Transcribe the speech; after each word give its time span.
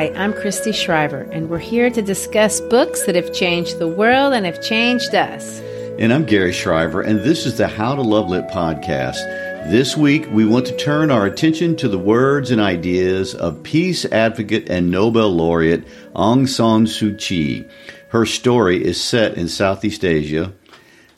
Hi, 0.00 0.10
I'm 0.16 0.32
Christy 0.32 0.72
Shriver, 0.72 1.28
and 1.30 1.50
we're 1.50 1.58
here 1.58 1.90
to 1.90 2.00
discuss 2.00 2.58
books 2.58 3.04
that 3.04 3.14
have 3.16 3.34
changed 3.34 3.78
the 3.78 3.86
world 3.86 4.32
and 4.32 4.46
have 4.46 4.62
changed 4.62 5.14
us. 5.14 5.60
And 5.98 6.10
I'm 6.10 6.24
Gary 6.24 6.54
Shriver, 6.54 7.02
and 7.02 7.20
this 7.20 7.44
is 7.44 7.58
the 7.58 7.68
How 7.68 7.94
to 7.94 8.00
Love 8.00 8.30
Lit 8.30 8.48
podcast. 8.48 9.22
This 9.70 9.98
week, 9.98 10.26
we 10.30 10.46
want 10.46 10.64
to 10.68 10.76
turn 10.78 11.10
our 11.10 11.26
attention 11.26 11.76
to 11.76 11.86
the 11.86 11.98
words 11.98 12.50
and 12.50 12.62
ideas 12.62 13.34
of 13.34 13.62
peace 13.62 14.06
advocate 14.06 14.70
and 14.70 14.90
Nobel 14.90 15.28
laureate 15.28 15.86
Aung 16.16 16.48
San 16.48 16.86
Suu 16.86 17.18
Kyi. 17.18 17.66
Her 18.08 18.24
story 18.24 18.82
is 18.82 18.98
set 18.98 19.34
in 19.34 19.48
Southeast 19.48 20.02
Asia, 20.02 20.54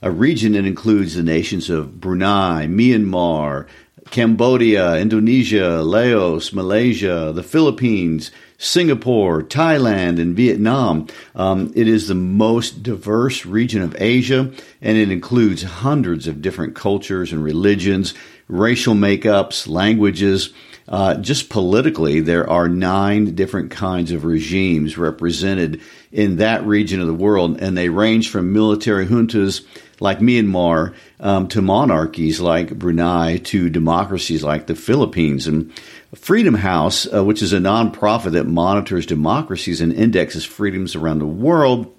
a 0.03 0.11
region 0.11 0.55
that 0.55 0.67
includes 0.67 1.15
the 1.15 1.23
nations 1.23 1.71
of 1.71 2.01
Brunei, 2.01 2.67
Myanmar, 2.67 3.69
Cambodia, 4.11 4.97
Indonesia, 4.97 5.81
Laos, 5.83 6.53
Malaysia, 6.53 7.33
the 7.33 7.45
Philippines, 7.45 8.33
Singapore, 8.63 9.43
Thailand, 9.43 10.21
and 10.21 10.37
Vietnam. 10.37 11.09
Um, 11.35 11.73
it 11.75 11.89
is 11.89 12.07
the 12.07 12.15
most 12.15 12.85
diverse 12.85 13.45
region 13.45 13.83
of 13.83 14.01
Asia, 14.01 14.53
and 14.81 14.97
it 14.97 15.11
includes 15.11 15.65
hundreds 15.65 16.29
of 16.29 16.41
different 16.41 16.77
cultures 16.77 17.33
and 17.33 17.43
religions, 17.43 18.15
racial 18.47 18.95
makeups, 18.95 19.67
languages. 19.67 20.53
Uh, 20.87 21.17
just 21.17 21.49
politically, 21.49 22.21
there 22.21 22.49
are 22.49 22.69
nine 22.69 23.35
different 23.35 23.73
kinds 23.73 24.13
of 24.13 24.25
regimes 24.25 24.97
represented 24.97 25.81
in 26.13 26.37
that 26.37 26.65
region 26.65 27.01
of 27.01 27.09
the 27.09 27.15
world, 27.15 27.61
and 27.61 27.77
they 27.77 27.89
range 27.89 28.31
from 28.31 28.53
military 28.53 29.07
juntas 29.07 29.67
like 29.99 30.19
Myanmar 30.19 30.95
um, 31.21 31.49
to 31.49 31.63
monarchies 31.63 32.41
like 32.41 32.77
Brunei 32.77 33.39
to 33.39 33.71
democracies 33.71 34.43
like 34.43 34.67
the 34.67 34.75
Philippines. 34.75 35.47
And 35.47 35.73
Freedom 36.15 36.55
House, 36.55 37.07
uh, 37.13 37.25
which 37.25 37.41
is 37.41 37.53
a 37.53 37.59
nonprofit 37.59 38.33
that 38.33 38.47
monitors 38.47 39.07
democracies 39.07 39.81
and 39.81 39.93
indexes 39.93 40.45
freedoms 40.45 40.95
around 40.95 41.21
the 41.21 41.27
world, 41.27 41.93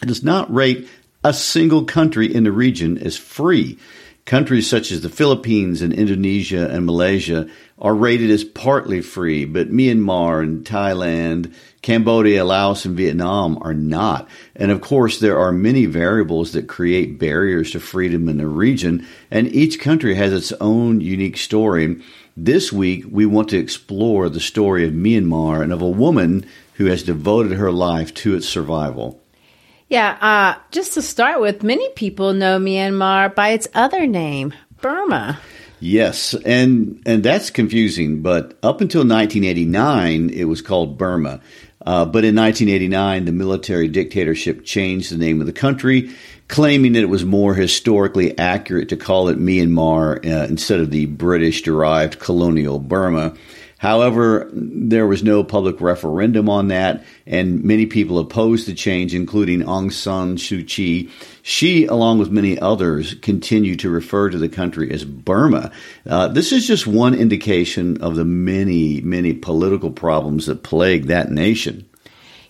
does 0.00 0.22
not 0.22 0.52
rate 0.52 0.88
a 1.22 1.34
single 1.34 1.84
country 1.84 2.32
in 2.34 2.44
the 2.44 2.52
region 2.52 2.96
as 2.98 3.16
free. 3.16 3.78
Countries 4.24 4.70
such 4.70 4.92
as 4.92 5.00
the 5.00 5.08
Philippines 5.08 5.82
and 5.82 5.92
Indonesia 5.92 6.68
and 6.70 6.86
Malaysia 6.86 7.48
are 7.78 7.94
rated 7.94 8.30
as 8.30 8.44
partly 8.44 9.00
free, 9.00 9.44
but 9.44 9.72
Myanmar 9.72 10.42
and 10.42 10.64
Thailand, 10.64 11.52
Cambodia, 11.82 12.44
Laos, 12.44 12.84
and 12.84 12.96
Vietnam 12.96 13.58
are 13.62 13.74
not. 13.74 14.28
And 14.54 14.70
of 14.70 14.80
course, 14.80 15.18
there 15.18 15.38
are 15.38 15.50
many 15.50 15.86
variables 15.86 16.52
that 16.52 16.68
create 16.68 17.18
barriers 17.18 17.72
to 17.72 17.80
freedom 17.80 18.28
in 18.28 18.36
the 18.36 18.46
region, 18.46 19.04
and 19.28 19.52
each 19.52 19.80
country 19.80 20.14
has 20.14 20.32
its 20.32 20.52
own 20.60 21.00
unique 21.00 21.36
story. 21.36 22.00
This 22.36 22.72
week, 22.72 23.04
we 23.10 23.26
want 23.26 23.50
to 23.50 23.58
explore 23.58 24.30
the 24.30 24.40
story 24.40 24.86
of 24.86 24.94
Myanmar 24.94 25.62
and 25.62 25.70
of 25.70 25.82
a 25.82 25.88
woman 25.88 26.46
who 26.74 26.86
has 26.86 27.02
devoted 27.02 27.52
her 27.52 27.70
life 27.70 28.14
to 28.14 28.34
its 28.34 28.48
survival. 28.48 29.20
Yeah, 29.88 30.16
uh, 30.18 30.58
just 30.70 30.94
to 30.94 31.02
start 31.02 31.42
with, 31.42 31.62
many 31.62 31.90
people 31.90 32.32
know 32.32 32.58
Myanmar 32.58 33.34
by 33.34 33.50
its 33.50 33.68
other 33.74 34.06
name, 34.06 34.54
Burma. 34.80 35.38
Yes, 35.78 36.34
and 36.46 37.02
and 37.04 37.22
that's 37.22 37.50
confusing. 37.50 38.22
But 38.22 38.56
up 38.62 38.80
until 38.80 39.00
1989, 39.00 40.30
it 40.30 40.44
was 40.44 40.62
called 40.62 40.96
Burma. 40.96 41.40
Uh, 41.84 42.06
but 42.06 42.24
in 42.24 42.36
1989, 42.36 43.24
the 43.26 43.32
military 43.32 43.88
dictatorship 43.88 44.64
changed 44.64 45.12
the 45.12 45.18
name 45.18 45.40
of 45.40 45.46
the 45.46 45.52
country, 45.52 46.12
claiming 46.52 46.92
that 46.92 47.02
it 47.02 47.08
was 47.08 47.24
more 47.24 47.54
historically 47.54 48.38
accurate 48.38 48.90
to 48.90 48.96
call 48.96 49.30
it 49.30 49.38
Myanmar 49.38 50.18
uh, 50.18 50.46
instead 50.48 50.80
of 50.80 50.90
the 50.90 51.06
British-derived 51.06 52.18
colonial 52.18 52.78
Burma. 52.78 53.34
However, 53.78 54.50
there 54.52 55.06
was 55.06 55.24
no 55.24 55.44
public 55.44 55.80
referendum 55.80 56.50
on 56.50 56.68
that, 56.68 57.04
and 57.26 57.64
many 57.64 57.86
people 57.86 58.18
opposed 58.18 58.68
the 58.68 58.74
change, 58.74 59.14
including 59.14 59.62
Aung 59.62 59.90
San 59.90 60.36
Suu 60.36 60.68
Kyi. 60.68 61.08
She, 61.40 61.86
along 61.86 62.18
with 62.18 62.30
many 62.30 62.58
others, 62.58 63.14
continue 63.14 63.74
to 63.76 63.88
refer 63.88 64.28
to 64.28 64.36
the 64.36 64.50
country 64.50 64.90
as 64.92 65.06
Burma. 65.06 65.72
Uh, 66.06 66.28
this 66.28 66.52
is 66.52 66.66
just 66.66 66.86
one 66.86 67.14
indication 67.14 68.02
of 68.02 68.14
the 68.14 68.26
many, 68.26 69.00
many 69.00 69.32
political 69.32 69.90
problems 69.90 70.46
that 70.46 70.62
plague 70.62 71.06
that 71.06 71.30
nation. 71.30 71.86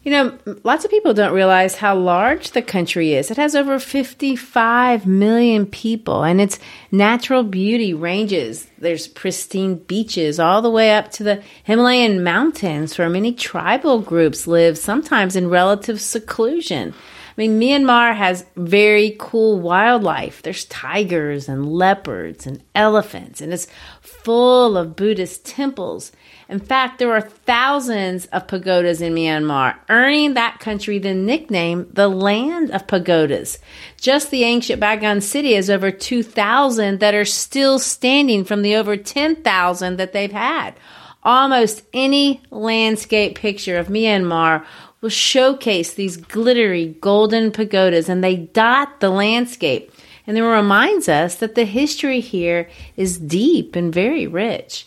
You 0.05 0.11
know, 0.11 0.39
lots 0.65 0.85
of 0.85 0.91
people 0.91 1.15
don't 1.15 1.33
realize 1.33 1.77
how 1.77 1.95
large 1.97 2.51
the 2.51 2.63
country 2.63 3.15
is. 3.15 3.31
It 3.31 3.37
has 3.37 3.55
over 3.55 3.79
55 3.79 5.07
million 5.07 5.65
people, 5.65 6.25
and 6.25 6.41
its 6.41 6.59
natural 6.91 7.45
beauty 7.45 7.95
ranges. 7.95 8.67
There's 8.79 9.07
pristine 9.07 9.77
beaches 9.77 10.41
all 10.41 10.61
the 10.61 10.71
way 10.71 10.93
up 10.93 11.13
to 11.13 11.23
the 11.23 11.43
Himalayan 11.63 12.25
mountains, 12.25 12.99
where 12.99 13.09
many 13.09 13.33
tribal 13.33 14.01
groups 14.01 14.49
live, 14.49 14.77
sometimes 14.77 15.37
in 15.37 15.49
relative 15.49 16.01
seclusion. 16.01 16.95
I 17.37 17.41
mean, 17.41 17.59
Myanmar 17.59 18.15
has 18.15 18.45
very 18.57 19.17
cool 19.19 19.59
wildlife. 19.59 20.43
There's 20.43 20.67
tigers 20.67 21.49
and 21.49 21.67
leopards 21.67 22.47
and 22.47 22.63
elephants, 22.75 23.41
and 23.41 23.55
it's 23.55 23.67
full 24.03 24.77
of 24.77 24.97
Buddhist 24.97 25.47
temples. 25.47 26.13
In 26.51 26.61
fact, 26.61 26.99
there 26.99 27.13
are 27.13 27.23
thousands 27.23 28.27
of 28.27 28.47
pagodas 28.47 29.01
in 29.01 29.15
Myanmar, 29.15 29.77
earning 29.89 30.35
that 30.35 30.61
country 30.61 30.99
the 30.99 31.15
nickname 31.15 31.89
the 31.91 32.09
land 32.09 32.71
of 32.71 32.87
pagodas. 32.87 33.59
Just 33.99 34.31
the 34.31 34.45
ancient 34.45 34.83
Bagan 34.83 35.23
city 35.23 35.55
has 35.55 35.71
over 35.71 35.91
2,000 35.91 37.01
that 37.01 37.15
are 37.15 37.25
still 37.25 37.79
standing 37.79 38.45
from 38.45 38.61
the 38.61 38.77
over 38.77 38.99
10,000 38.99 39.97
that 39.97 40.13
they've 40.13 40.31
had. 40.31 40.75
Almost 41.23 41.85
any 41.95 42.43
landscape 42.51 43.39
picture 43.39 43.79
of 43.79 43.87
Myanmar 43.87 44.67
will 45.03 45.11
showcase 45.11 45.93
these 45.93 46.17
glittery 46.17 46.97
golden 47.01 47.51
pagodas 47.51 48.09
and 48.09 48.25
they 48.25 48.37
dot 48.37 49.01
the 49.01 49.11
landscape. 49.11 49.93
And 50.27 50.39
it 50.39 50.45
reminds 50.45 51.09
us 51.09 51.35
that 51.37 51.57
the 51.57 51.65
history 51.65 52.21
here 52.21 52.71
is 52.97 53.19
deep 53.19 53.77
and 53.77 53.93
very 53.93 54.27
rich. 54.27 54.87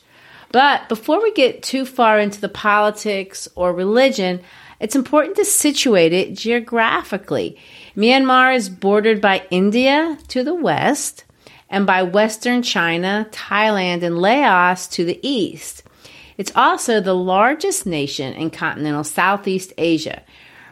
But 0.51 0.87
before 0.87 1.21
we 1.21 1.33
get 1.33 1.61
too 1.61 1.85
far 1.85 2.17
into 2.17 2.39
the 2.39 2.47
politics 2.47 3.49
or 3.55 3.73
religion, 3.73 4.39
it's 4.79 4.95
important 4.95 5.35
to 5.35 5.43
situate 5.43 6.13
it 6.13 6.33
geographically. 6.33 7.57
Myanmar 7.97 8.55
is 8.55 8.69
bordered 8.69 9.19
by 9.19 9.45
India 9.49 10.17
to 10.29 10.43
the 10.43 10.55
west 10.55 11.25
and 11.69 11.85
by 11.85 12.03
western 12.03 12.61
China, 12.61 13.27
Thailand, 13.31 14.03
and 14.03 14.19
Laos 14.19 14.87
to 14.87 15.03
the 15.03 15.19
east. 15.21 15.83
It's 16.37 16.51
also 16.55 16.99
the 16.99 17.13
largest 17.15 17.85
nation 17.85 18.33
in 18.33 18.49
continental 18.49 19.03
Southeast 19.03 19.73
Asia. 19.77 20.23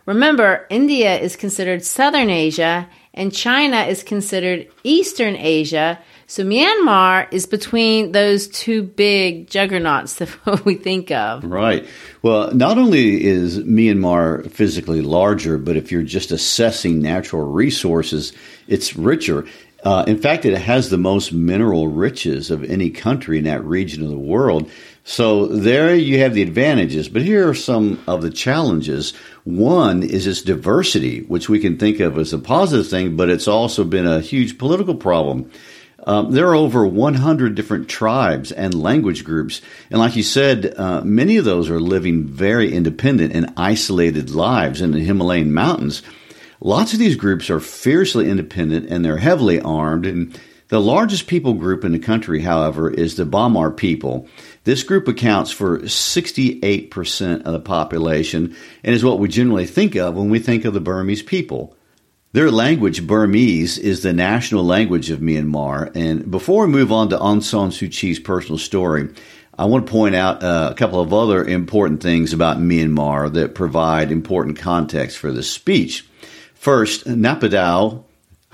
Remember, 0.06 0.68
India 0.69 1.18
is 1.18 1.36
considered 1.36 1.86
Southern 1.86 2.30
Asia 2.30 2.89
and 3.13 3.33
China 3.33 3.83
is 3.83 4.04
considered 4.04 4.68
Eastern 4.83 5.36
Asia. 5.36 6.00
So 6.25 6.44
Myanmar 6.44 7.31
is 7.31 7.45
between 7.45 8.12
those 8.12 8.48
two 8.48 8.83
big 8.83 9.50
juggernauts 9.50 10.15
that 10.15 10.65
we 10.65 10.75
think 10.75 11.12
of. 11.12 11.44
Right. 11.45 11.88
Well, 12.21 12.54
not 12.54 12.77
only 12.77 13.24
is 13.24 13.59
Myanmar 13.59 14.50
physically 14.51 15.01
larger, 15.01 15.57
but 15.57 15.77
if 15.77 15.92
you're 15.92 16.04
just 16.04 16.31
assessing 16.31 17.01
natural 17.01 17.45
resources, 17.45 18.33
it's 18.68 18.95
richer. 18.95 19.45
Uh, 19.83 20.06
in 20.07 20.18
fact, 20.18 20.45
it 20.45 20.57
has 20.57 20.89
the 20.89 20.98
most 20.98 21.33
mineral 21.33 21.89
riches 21.89 22.50
of 22.50 22.63
any 22.63 22.89
country 22.89 23.38
in 23.38 23.44
that 23.44 23.63
region 23.63 24.01
of 24.01 24.09
the 24.09 24.18
world. 24.18 24.71
So 25.06 25.48
there 25.48 25.94
you 25.96 26.20
have 26.20 26.34
the 26.34 26.42
advantages, 26.42 27.10
but 27.10 27.24
here 27.24 27.50
are 27.50 27.54
some 27.54 28.02
of 28.08 28.22
the 28.22 28.30
challenges. 28.30 29.14
One 29.44 30.02
is 30.02 30.26
its 30.28 30.42
diversity, 30.42 31.24
which 31.24 31.50
we 31.50 31.60
can 31.60 31.78
think 31.78 32.00
of 32.00 32.18
as 32.18 32.32
a 32.32 32.40
positive 32.40 32.88
thing, 32.88 33.18
but 33.18 33.30
it's 33.30 33.48
also 33.48 33.84
been 33.84 34.08
a 34.08 34.22
huge 34.22 34.58
political 34.58 34.96
problem. 34.96 35.52
Um, 36.06 36.32
there 36.32 36.48
are 36.48 36.56
over 36.56 36.86
100 36.86 37.56
different 37.56 37.90
tribes 37.90 38.52
and 38.52 38.74
language 38.74 39.24
groups. 39.24 39.62
And 39.90 40.00
like 40.00 40.16
you 40.16 40.24
said, 40.24 40.74
uh, 40.78 41.02
many 41.02 41.38
of 41.38 41.46
those 41.46 41.70
are 41.70 41.80
living 41.80 42.26
very 42.26 42.74
independent 42.74 43.34
and 43.34 43.54
isolated 43.58 44.30
lives 44.30 44.82
in 44.82 44.92
the 44.92 45.00
Himalayan 45.00 45.54
mountains. 45.54 46.02
Lots 46.60 46.94
of 46.94 47.00
these 47.00 47.16
groups 47.16 47.50
are 47.50 47.60
fiercely 47.60 48.30
independent 48.30 48.90
and 48.90 49.04
they're 49.04 49.18
heavily 49.18 49.60
armed. 49.62 50.06
And 50.06 50.38
the 50.70 50.82
largest 50.82 51.28
people 51.28 51.54
group 51.54 51.86
in 51.86 51.92
the 51.92 52.00
country, 52.00 52.42
however, 52.42 52.90
is 52.90 53.16
the 53.16 53.26
Bamar 53.26 53.76
people. 53.76 54.28
This 54.63 54.83
group 54.83 55.07
accounts 55.07 55.51
for 55.51 55.80
68% 55.80 57.42
of 57.44 57.54
the 57.54 57.60
population 57.60 58.56
and 58.83 58.95
is 58.95 59.04
what 59.04 59.19
we 59.19 59.27
generally 59.27 59.65
think 59.65 59.95
of 59.95 60.15
when 60.15 60.30
we 60.30 60.39
think 60.39 60.63
of 60.63 60.74
the 60.74 60.80
Burmese 60.80 61.21
people. 61.21 61.75
Their 62.31 62.50
language, 62.50 63.06
Burmese, 63.06 63.77
is 63.77 64.01
the 64.01 64.13
national 64.13 64.63
language 64.63 65.12
of 65.12 65.19
Myanmar. 65.19 65.95
And 65.95 66.31
before 66.31 66.65
we 66.65 66.71
move 66.71 66.92
on 66.92 67.10
to 67.10 67.18
Aung 67.18 67.44
San 67.44 67.69
Suu 67.69 67.92
Kyi's 67.92 68.19
personal 68.19 68.57
story, 68.57 69.10
I 69.57 69.65
want 69.65 69.86
to 69.86 69.92
point 69.92 70.15
out 70.15 70.42
uh, 70.42 70.69
a 70.71 70.75
couple 70.75 71.00
of 71.00 71.13
other 71.13 71.44
important 71.44 72.01
things 72.01 72.33
about 72.33 72.57
Myanmar 72.57 73.31
that 73.33 73.54
provide 73.54 74.12
important 74.12 74.57
context 74.57 75.19
for 75.19 75.31
this 75.31 75.51
speech. 75.51 76.07
First, 76.56 77.06
Naypyidaw, 77.06 78.04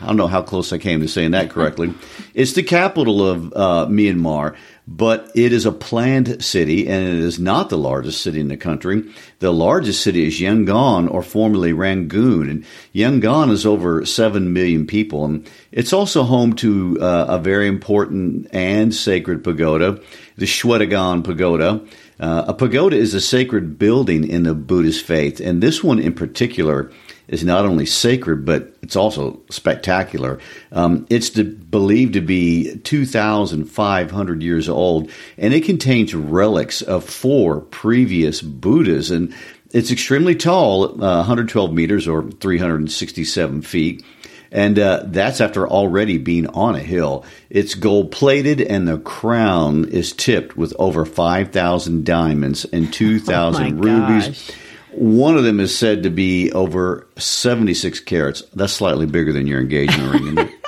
I 0.02 0.06
don't 0.06 0.18
know 0.18 0.28
how 0.28 0.42
close 0.42 0.74
I 0.74 0.78
came 0.78 1.00
to 1.00 1.08
saying 1.08 1.32
that 1.32 1.50
correctly. 1.50 1.94
it's 2.34 2.54
the 2.54 2.64
capital 2.64 3.26
of 3.26 3.54
uh, 3.54 3.88
Myanmar, 3.90 4.58
but 4.92 5.32
it 5.36 5.54
is 5.54 5.68
a 5.68 5.72
planned 5.72 6.44
city 6.44 6.88
and 6.88 7.08
it 7.08 7.20
is 7.20 7.38
not 7.38 7.70
the 7.70 7.78
largest 7.78 8.22
city 8.22 8.40
in 8.40 8.48
the 8.48 8.58
country. 8.58 9.04
The 9.38 9.54
largest 9.54 10.02
city 10.02 10.26
is 10.26 10.40
Yangon 10.40 11.12
or 11.14 11.22
formerly 11.22 11.74
Rangoon. 11.74 12.50
And 12.50 12.66
Yangon 12.96 13.52
is 13.52 13.68
over 13.68 14.04
7 14.04 14.52
million 14.52 14.88
people. 14.88 15.26
And 15.26 15.48
it's 15.72 15.94
also 15.94 16.24
home 16.24 16.54
to 16.56 16.98
uh, 17.00 17.28
a 17.30 17.38
very 17.38 17.68
important 17.68 18.48
and 18.52 18.94
sacred 18.94 19.44
pagoda, 19.44 20.02
the 20.38 20.48
Shwedagon 20.48 21.24
Pagoda. 21.24 21.86
Uh, 22.20 22.46
a 22.48 22.54
pagoda 22.54 22.98
is 22.98 23.14
a 23.14 23.22
sacred 23.22 23.80
building 23.80 24.28
in 24.28 24.44
the 24.44 24.54
Buddhist 24.54 25.06
faith. 25.06 25.40
And 25.40 25.64
this 25.64 25.84
one 25.84 26.00
in 26.00 26.14
particular 26.14 26.92
is 27.30 27.44
not 27.44 27.66
only 27.66 27.86
sacred, 27.86 28.44
but 28.44 28.76
it's 28.82 28.96
also 28.96 29.40
spectacular. 29.50 30.40
Um, 30.72 31.06
it's 31.10 31.30
to, 31.32 31.44
believed 31.44 32.14
to 32.14 32.22
be 32.22 32.76
2,500 32.78 34.44
years 34.44 34.68
old, 34.68 35.12
and 35.38 35.54
it 35.54 35.64
contains 35.64 36.14
relics 36.14 36.82
of 36.82 37.04
four 37.04 37.62
previous 37.62 38.42
Buddhas. 38.42 39.12
And 39.12 39.34
it's 39.72 39.92
extremely 39.92 40.36
tall, 40.36 41.02
uh, 41.04 41.18
112 41.18 41.72
meters 41.72 42.08
or 42.08 42.24
367 42.24 43.62
feet. 43.62 44.04
And 44.52 44.80
uh, 44.80 45.04
that's 45.06 45.42
after 45.42 45.68
already 45.68 46.18
being 46.18 46.48
on 46.48 46.76
a 46.76 46.80
hill. 46.80 47.24
It's 47.50 47.76
gold 47.76 48.12
plated, 48.12 48.62
and 48.62 48.88
the 48.88 48.98
crown 48.98 49.90
is 49.90 50.14
tipped 50.14 50.58
with 50.58 50.74
over 50.80 51.06
5,000 51.06 52.06
diamonds 52.06 52.66
and 52.66 52.92
2,000 52.92 53.80
oh 53.80 53.82
rubies. 53.82 54.28
Gosh. 54.28 54.52
One 54.92 55.38
of 55.38 55.44
them 55.44 55.60
is 55.60 55.78
said 55.78 56.04
to 56.04 56.10
be 56.10 56.52
over 56.52 57.08
76 57.18 58.00
carats. 58.02 58.42
That's 58.56 58.74
slightly 58.74 59.06
bigger 59.06 59.32
than 59.32 59.46
your 59.46 59.62
engagement 59.62 60.14
ring? 60.14 60.50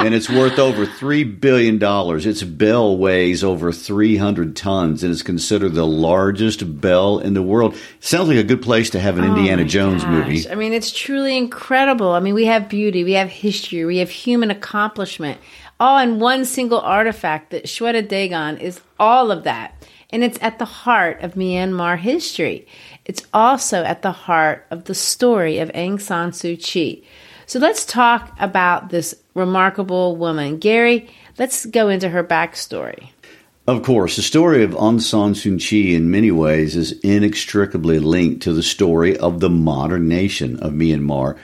and 0.00 0.14
it's 0.14 0.30
worth 0.30 0.58
over 0.58 0.86
$3 0.86 1.40
billion. 1.40 1.78
Its 2.26 2.42
bell 2.42 2.96
weighs 2.96 3.44
over 3.44 3.70
300 3.70 4.56
tons 4.56 5.02
and 5.02 5.12
is 5.12 5.22
considered 5.22 5.74
the 5.74 5.86
largest 5.86 6.80
bell 6.80 7.18
in 7.18 7.34
the 7.34 7.42
world. 7.42 7.76
Sounds 8.00 8.28
like 8.28 8.38
a 8.38 8.44
good 8.44 8.62
place 8.62 8.90
to 8.90 9.00
have 9.00 9.18
an 9.18 9.24
Oh 9.24 9.28
Indiana 9.36 9.64
Jones 9.64 10.02
gosh. 10.02 10.10
movie. 10.10 10.48
I 10.48 10.54
mean, 10.54 10.72
it's 10.72 10.90
truly 10.90 11.36
incredible. 11.36 12.12
I 12.12 12.20
mean, 12.20 12.34
we 12.34 12.46
have 12.46 12.68
beauty, 12.68 13.04
we 13.04 13.12
have 13.12 13.28
history, 13.28 13.84
we 13.84 13.98
have 13.98 14.10
human 14.10 14.50
accomplishment, 14.50 15.38
all 15.78 15.98
in 15.98 16.18
one 16.18 16.44
single 16.44 16.80
artifact. 16.80 17.50
That 17.50 17.64
Shwedagon 17.64 18.58
is 18.60 18.80
all 18.98 19.30
of 19.30 19.44
that. 19.44 19.74
And 20.12 20.24
it's 20.24 20.38
at 20.40 20.58
the 20.58 20.64
heart 20.64 21.20
of 21.22 21.34
Myanmar 21.34 21.98
history. 21.98 22.66
It's 23.04 23.22
also 23.32 23.84
at 23.84 24.02
the 24.02 24.12
heart 24.12 24.66
of 24.70 24.84
the 24.84 24.94
story 24.94 25.58
of 25.58 25.68
Aung 25.70 26.00
San 26.00 26.32
Suu 26.32 26.60
Kyi. 26.60 27.04
So 27.46 27.58
let's 27.58 27.84
talk 27.84 28.36
about 28.38 28.90
this 28.90 29.14
remarkable 29.40 30.16
woman. 30.16 30.58
Gary, 30.58 31.08
let's 31.38 31.66
go 31.66 31.88
into 31.88 32.08
her 32.08 32.22
backstory. 32.22 33.08
Of 33.66 33.82
course, 33.82 34.16
the 34.16 34.22
story 34.22 34.62
of 34.62 34.72
Aung 34.72 35.00
San 35.00 35.34
Suu 35.34 35.60
Kyi 35.60 35.94
in 35.94 36.10
many 36.10 36.30
ways 36.30 36.76
is 36.76 36.92
inextricably 37.00 37.98
linked 37.98 38.42
to 38.42 38.52
the 38.52 38.62
story 38.62 39.16
of 39.16 39.40
the 39.40 39.50
modern 39.50 40.08
nation 40.08 40.58
of 40.60 40.72
Myanmar. 40.72 41.38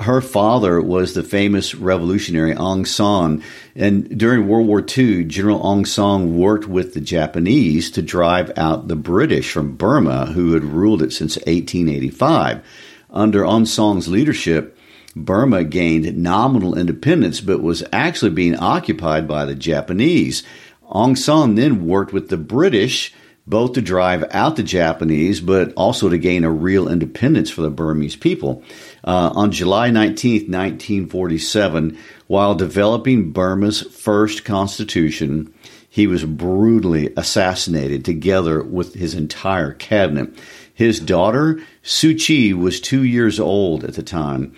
Her 0.00 0.20
father 0.20 0.80
was 0.80 1.14
the 1.14 1.22
famous 1.22 1.74
revolutionary 1.74 2.54
Aung 2.54 2.86
San, 2.86 3.42
and 3.74 4.18
during 4.18 4.46
World 4.46 4.66
War 4.66 4.84
II, 4.96 5.24
General 5.24 5.60
Aung 5.60 5.86
San 5.86 6.36
worked 6.36 6.68
with 6.68 6.94
the 6.94 7.00
Japanese 7.00 7.90
to 7.92 8.02
drive 8.02 8.52
out 8.56 8.88
the 8.88 8.96
British 8.96 9.50
from 9.50 9.76
Burma, 9.76 10.26
who 10.26 10.52
had 10.52 10.64
ruled 10.64 11.02
it 11.02 11.12
since 11.12 11.36
1885. 11.36 12.62
Under 13.10 13.42
Aung 13.42 13.66
San's 13.66 14.08
leadership, 14.08 14.75
Burma 15.16 15.64
gained 15.64 16.16
nominal 16.18 16.78
independence 16.78 17.40
but 17.40 17.62
was 17.62 17.82
actually 17.90 18.30
being 18.32 18.54
occupied 18.54 19.26
by 19.26 19.46
the 19.46 19.54
Japanese. 19.54 20.42
Aung 20.90 21.16
San 21.16 21.54
then 21.54 21.86
worked 21.86 22.12
with 22.12 22.28
the 22.28 22.36
British 22.36 23.14
both 23.46 23.72
to 23.74 23.80
drive 23.80 24.24
out 24.32 24.56
the 24.56 24.62
Japanese 24.62 25.40
but 25.40 25.72
also 25.74 26.10
to 26.10 26.18
gain 26.18 26.44
a 26.44 26.50
real 26.50 26.86
independence 26.86 27.48
for 27.48 27.62
the 27.62 27.70
Burmese 27.70 28.16
people. 28.16 28.62
Uh, 29.04 29.32
on 29.34 29.52
July 29.52 29.90
19, 29.90 30.50
1947, 30.50 31.98
while 32.26 32.54
developing 32.54 33.32
Burma's 33.32 33.82
first 33.82 34.44
constitution, 34.44 35.54
he 35.88 36.06
was 36.06 36.24
brutally 36.24 37.10
assassinated 37.16 38.04
together 38.04 38.62
with 38.62 38.92
his 38.94 39.14
entire 39.14 39.72
cabinet. 39.72 40.28
His 40.74 41.00
daughter, 41.00 41.62
Suu 41.82 42.20
Kyi, 42.20 42.52
was 42.52 42.82
two 42.82 43.02
years 43.02 43.40
old 43.40 43.82
at 43.82 43.94
the 43.94 44.02
time. 44.02 44.54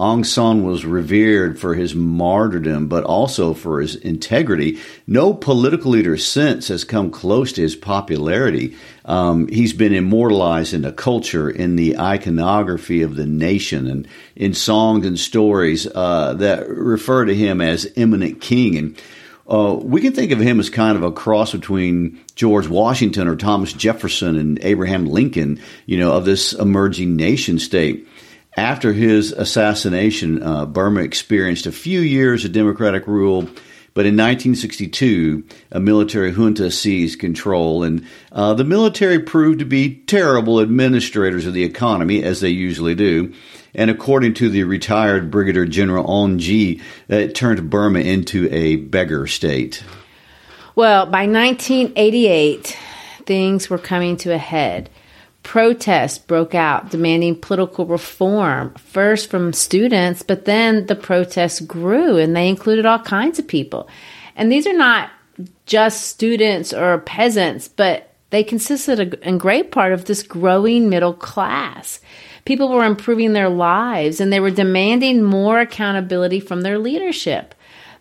Aung 0.00 0.24
San 0.24 0.64
was 0.64 0.86
revered 0.86 1.60
for 1.60 1.74
his 1.74 1.94
martyrdom, 1.94 2.88
but 2.88 3.04
also 3.04 3.52
for 3.52 3.82
his 3.82 3.96
integrity. 3.96 4.78
No 5.06 5.34
political 5.34 5.90
leader 5.90 6.16
since 6.16 6.68
has 6.68 6.84
come 6.84 7.10
close 7.10 7.52
to 7.52 7.60
his 7.60 7.76
popularity. 7.76 8.78
Um, 9.04 9.46
he's 9.48 9.74
been 9.74 9.92
immortalized 9.92 10.72
in 10.72 10.80
the 10.80 10.92
culture, 10.92 11.50
in 11.50 11.76
the 11.76 11.98
iconography 11.98 13.02
of 13.02 13.14
the 13.14 13.26
nation, 13.26 13.86
and 13.88 14.08
in 14.34 14.54
songs 14.54 15.04
and 15.04 15.18
stories 15.18 15.86
uh, 15.86 16.32
that 16.32 16.66
refer 16.66 17.26
to 17.26 17.34
him 17.34 17.60
as 17.60 17.92
eminent 17.94 18.40
king. 18.40 18.78
And 18.78 19.02
uh, 19.46 19.74
we 19.74 20.00
can 20.00 20.14
think 20.14 20.32
of 20.32 20.40
him 20.40 20.60
as 20.60 20.70
kind 20.70 20.96
of 20.96 21.02
a 21.02 21.12
cross 21.12 21.52
between 21.52 22.18
George 22.36 22.68
Washington 22.68 23.28
or 23.28 23.36
Thomas 23.36 23.74
Jefferson 23.74 24.38
and 24.38 24.58
Abraham 24.62 25.04
Lincoln, 25.04 25.60
you 25.84 25.98
know, 25.98 26.14
of 26.14 26.24
this 26.24 26.54
emerging 26.54 27.16
nation 27.16 27.58
state. 27.58 28.06
After 28.56 28.92
his 28.92 29.32
assassination, 29.32 30.42
uh, 30.42 30.66
Burma 30.66 31.02
experienced 31.02 31.66
a 31.66 31.72
few 31.72 32.00
years 32.00 32.44
of 32.44 32.52
democratic 32.52 33.06
rule, 33.06 33.42
but 33.94 34.06
in 34.06 34.16
1962, 34.16 35.44
a 35.70 35.80
military 35.80 36.32
junta 36.32 36.70
seized 36.70 37.20
control, 37.20 37.84
and 37.84 38.06
uh, 38.32 38.54
the 38.54 38.64
military 38.64 39.20
proved 39.20 39.60
to 39.60 39.64
be 39.64 39.96
terrible 40.06 40.60
administrators 40.60 41.46
of 41.46 41.54
the 41.54 41.64
economy, 41.64 42.22
as 42.22 42.40
they 42.40 42.48
usually 42.48 42.94
do. 42.94 43.32
And 43.72 43.88
according 43.88 44.34
to 44.34 44.48
the 44.48 44.64
retired 44.64 45.30
Brigadier 45.30 45.66
General 45.66 46.04
Aung 46.04 46.38
Gyi, 46.38 46.82
it 47.08 47.34
turned 47.36 47.70
Burma 47.70 48.00
into 48.00 48.52
a 48.52 48.76
beggar 48.76 49.28
state. 49.28 49.84
Well, 50.74 51.06
by 51.06 51.26
1988, 51.26 52.76
things 53.26 53.70
were 53.70 53.78
coming 53.78 54.16
to 54.18 54.32
a 54.32 54.38
head. 54.38 54.90
Protests 55.42 56.18
broke 56.18 56.54
out 56.54 56.90
demanding 56.90 57.34
political 57.34 57.86
reform, 57.86 58.74
first 58.74 59.30
from 59.30 59.52
students, 59.52 60.22
but 60.22 60.44
then 60.44 60.86
the 60.86 60.94
protests 60.94 61.60
grew 61.60 62.18
and 62.18 62.36
they 62.36 62.48
included 62.48 62.86
all 62.86 62.98
kinds 62.98 63.38
of 63.38 63.48
people. 63.48 63.88
And 64.36 64.52
these 64.52 64.66
are 64.66 64.76
not 64.76 65.10
just 65.66 66.08
students 66.08 66.72
or 66.72 66.98
peasants, 66.98 67.68
but 67.68 68.10
They 68.30 68.44
consisted 68.44 69.14
in 69.22 69.38
great 69.38 69.72
part 69.72 69.92
of 69.92 70.04
this 70.04 70.22
growing 70.22 70.88
middle 70.88 71.14
class. 71.14 72.00
People 72.44 72.70
were 72.70 72.84
improving 72.84 73.32
their 73.32 73.48
lives 73.48 74.20
and 74.20 74.32
they 74.32 74.40
were 74.40 74.50
demanding 74.50 75.22
more 75.22 75.60
accountability 75.60 76.40
from 76.40 76.62
their 76.62 76.78
leadership. 76.78 77.54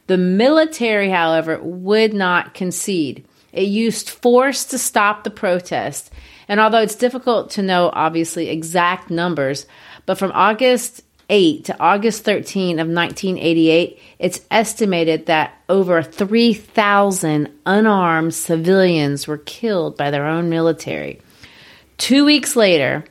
The 0.08 0.17
military, 0.17 1.10
however, 1.10 1.60
would 1.62 2.13
not 2.13 2.53
concede. 2.53 3.25
It 3.51 3.63
used 3.63 4.10
force 4.10 4.65
to 4.65 4.77
stop 4.77 5.24
the 5.24 5.31
protest. 5.31 6.12
And 6.49 6.59
although 6.59 6.81
it's 6.81 6.95
difficult 6.95 7.51
to 7.51 7.61
know, 7.61 7.91
obviously, 7.93 8.49
exact 8.49 9.11
numbers, 9.11 9.67
but 10.07 10.17
from 10.17 10.31
August 10.33 11.03
8 11.29 11.65
to 11.65 11.79
August 11.79 12.23
13 12.23 12.79
of 12.79 12.87
1988, 12.87 14.01
it's 14.17 14.41
estimated 14.49 15.27
that 15.27 15.53
over 15.69 16.01
3,000 16.01 17.49
unarmed 17.67 18.33
civilians 18.33 19.27
were 19.27 19.37
killed 19.37 19.95
by 19.95 20.09
their 20.09 20.25
own 20.25 20.49
military. 20.49 21.21
Two 21.99 22.25
weeks 22.25 22.55
later, 22.55 23.05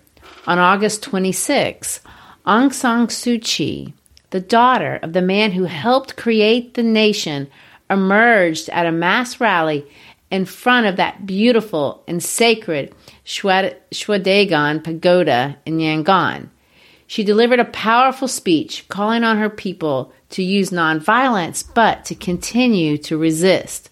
on 0.48 0.58
August 0.58 1.04
26, 1.04 2.00
Aung 2.44 2.72
San 2.72 3.06
Suu 3.06 3.40
Kyi, 3.40 3.94
the 4.30 4.40
daughter 4.40 4.98
of 5.00 5.12
the 5.12 5.22
man 5.22 5.52
who 5.52 5.64
helped 5.64 6.16
create 6.16 6.74
the 6.74 6.82
nation, 6.82 7.48
emerged 7.88 8.68
at 8.70 8.86
a 8.86 8.92
mass 8.92 9.40
rally 9.40 9.86
in 10.30 10.44
front 10.44 10.86
of 10.86 10.96
that 10.96 11.24
beautiful 11.26 12.02
and 12.08 12.22
sacred 12.22 12.94
Shwedagon 13.28 14.82
Pagoda 14.82 15.58
in 15.66 15.78
Yangon. 15.78 16.48
She 17.06 17.22
delivered 17.22 17.60
a 17.60 17.66
powerful 17.66 18.26
speech 18.26 18.88
calling 18.88 19.22
on 19.22 19.36
her 19.36 19.50
people 19.50 20.12
to 20.30 20.42
use 20.42 20.70
nonviolence 20.70 21.62
but 21.74 22.06
to 22.06 22.14
continue 22.14 22.96
to 22.98 23.18
resist. 23.18 23.90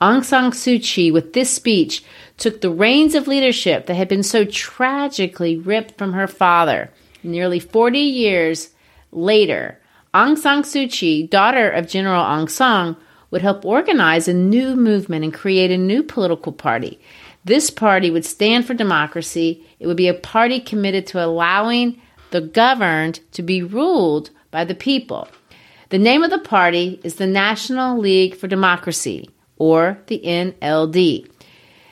Aung 0.00 0.24
San 0.24 0.52
Suu 0.52 0.80
Kyi, 0.80 1.10
with 1.10 1.32
this 1.32 1.50
speech, 1.50 2.04
took 2.36 2.60
the 2.60 2.70
reins 2.70 3.16
of 3.16 3.26
leadership 3.26 3.86
that 3.86 3.94
had 3.94 4.08
been 4.08 4.22
so 4.22 4.44
tragically 4.44 5.56
ripped 5.56 5.98
from 5.98 6.12
her 6.12 6.28
father. 6.28 6.92
Nearly 7.24 7.58
40 7.58 7.98
years 7.98 8.70
later, 9.10 9.80
Aung 10.14 10.38
San 10.38 10.62
Suu 10.62 10.88
Kyi, 10.88 11.26
daughter 11.26 11.68
of 11.68 11.88
General 11.88 12.22
Aung 12.22 12.48
San, 12.48 12.96
would 13.30 13.42
help 13.42 13.64
organize 13.64 14.28
a 14.28 14.32
new 14.32 14.76
movement 14.76 15.24
and 15.24 15.34
create 15.34 15.70
a 15.72 15.78
new 15.78 16.02
political 16.02 16.52
party. 16.52 17.00
This 17.46 17.70
party 17.70 18.10
would 18.10 18.24
stand 18.24 18.66
for 18.66 18.74
democracy. 18.74 19.64
It 19.78 19.86
would 19.86 19.96
be 19.96 20.08
a 20.08 20.14
party 20.14 20.58
committed 20.58 21.06
to 21.06 21.24
allowing 21.24 22.02
the 22.32 22.40
governed 22.40 23.20
to 23.32 23.42
be 23.42 23.62
ruled 23.62 24.30
by 24.50 24.64
the 24.64 24.74
people. 24.74 25.28
The 25.90 25.98
name 25.98 26.24
of 26.24 26.30
the 26.30 26.40
party 26.40 27.00
is 27.04 27.14
the 27.14 27.26
National 27.28 27.96
League 27.98 28.34
for 28.34 28.48
Democracy, 28.48 29.30
or 29.58 30.02
the 30.08 30.20
NLD. 30.24 31.28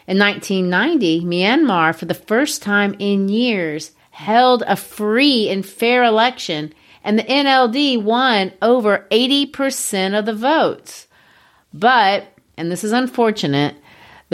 In 0.08 0.18
1990, 0.18 1.20
Myanmar, 1.20 1.94
for 1.94 2.06
the 2.06 2.14
first 2.14 2.60
time 2.60 2.96
in 2.98 3.28
years, 3.28 3.92
held 4.10 4.64
a 4.66 4.74
free 4.74 5.48
and 5.48 5.64
fair 5.64 6.02
election, 6.02 6.74
and 7.04 7.16
the 7.16 7.22
NLD 7.22 8.02
won 8.02 8.52
over 8.60 9.06
80% 9.12 10.18
of 10.18 10.26
the 10.26 10.34
votes. 10.34 11.06
But, 11.72 12.26
and 12.56 12.72
this 12.72 12.82
is 12.82 12.90
unfortunate, 12.90 13.76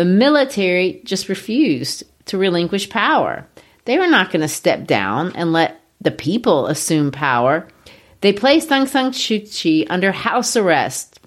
the 0.01 0.07
military 0.07 1.03
just 1.05 1.29
refused 1.29 2.05
to 2.25 2.39
relinquish 2.39 2.89
power. 2.89 3.47
They 3.85 3.99
were 3.99 4.09
not 4.09 4.31
going 4.31 4.41
to 4.41 4.49
step 4.49 4.87
down 4.87 5.37
and 5.37 5.53
let 5.53 5.79
the 6.01 6.11
people 6.11 6.69
assume 6.69 7.11
power. 7.11 7.69
They 8.23 8.33
placed 8.33 8.71
Aung 8.71 8.89
San 8.89 9.11
Suu 9.11 9.41
Kyi 9.55 9.87
under 9.89 10.11
house 10.11 10.57
arrest. 10.57 11.21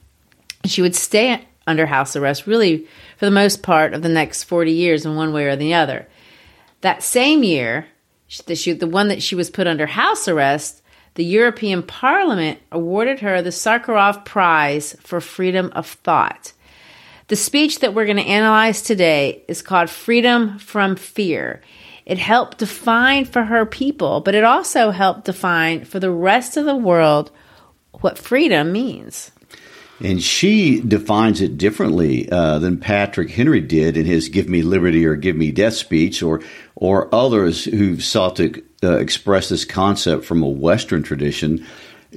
She 0.66 0.82
would 0.82 0.96
stay 0.96 1.46
under 1.68 1.86
house 1.86 2.16
arrest 2.16 2.48
really 2.48 2.88
for 3.18 3.26
the 3.26 3.32
most 3.32 3.62
part 3.62 3.94
of 3.94 4.02
the 4.02 4.10
next 4.10 4.46
40 4.46 4.72
years 4.72 5.06
in 5.06 5.16
one 5.16 5.34
way 5.34 5.46
or 5.46 5.56
the 5.56 5.76
other. 5.76 6.08
That 6.82 7.04
same 7.04 7.44
year, 7.44 7.86
the, 8.48 8.56
she, 8.56 8.72
the 8.72 8.88
one 8.88 9.10
that 9.10 9.22
she 9.22 9.36
was 9.36 9.52
put 9.52 9.68
under 9.68 9.86
house 9.86 10.28
arrest, 10.28 10.82
the 11.14 11.24
European 11.24 11.84
Parliament 11.84 12.58
awarded 12.72 13.20
her 13.20 13.40
the 13.44 13.52
Sakharov 13.52 14.26
Prize 14.26 14.96
for 15.00 15.22
Freedom 15.22 15.72
of 15.76 15.86
Thought. 15.86 16.54
The 17.28 17.36
speech 17.38 17.80
that 17.80 17.94
we're 17.94 18.06
going 18.06 18.18
to 18.18 18.24
analyze 18.24 18.82
today 18.82 19.44
is 19.48 19.62
called 19.62 19.90
Freedom 19.90 20.60
from 20.60 20.98
Fear. 20.98 21.62
It 22.06 22.18
helped 22.18 22.58
define 22.58 23.24
for 23.24 23.44
her 23.44 23.66
people, 23.66 24.20
but 24.20 24.36
it 24.36 24.44
also 24.44 24.92
helped 24.92 25.26
define 25.26 25.86
for 25.86 26.00
the 26.00 26.12
rest 26.12 26.58
of 26.58 26.66
the 26.66 26.76
world 26.76 27.32
what 28.02 28.18
freedom 28.18 28.74
means. 28.74 29.32
And 30.02 30.22
she 30.22 30.82
defines 30.82 31.40
it 31.40 31.58
differently 31.58 32.30
uh, 32.30 32.60
than 32.60 32.78
Patrick 32.78 33.30
Henry 33.30 33.62
did 33.62 33.96
in 33.96 34.06
his 34.06 34.28
"Give 34.28 34.50
Me 34.50 34.62
Liberty" 34.62 35.06
or 35.06 35.16
"Give 35.16 35.38
Me 35.38 35.52
Death" 35.52 35.76
speech, 35.76 36.22
or 36.22 36.42
or 36.76 37.14
others 37.16 37.64
who've 37.64 38.04
sought 38.04 38.36
to 38.38 38.62
uh, 38.84 38.98
express 38.98 39.48
this 39.48 39.64
concept 39.64 40.26
from 40.26 40.44
a 40.44 40.50
Western 40.50 41.04
tradition. 41.04 41.66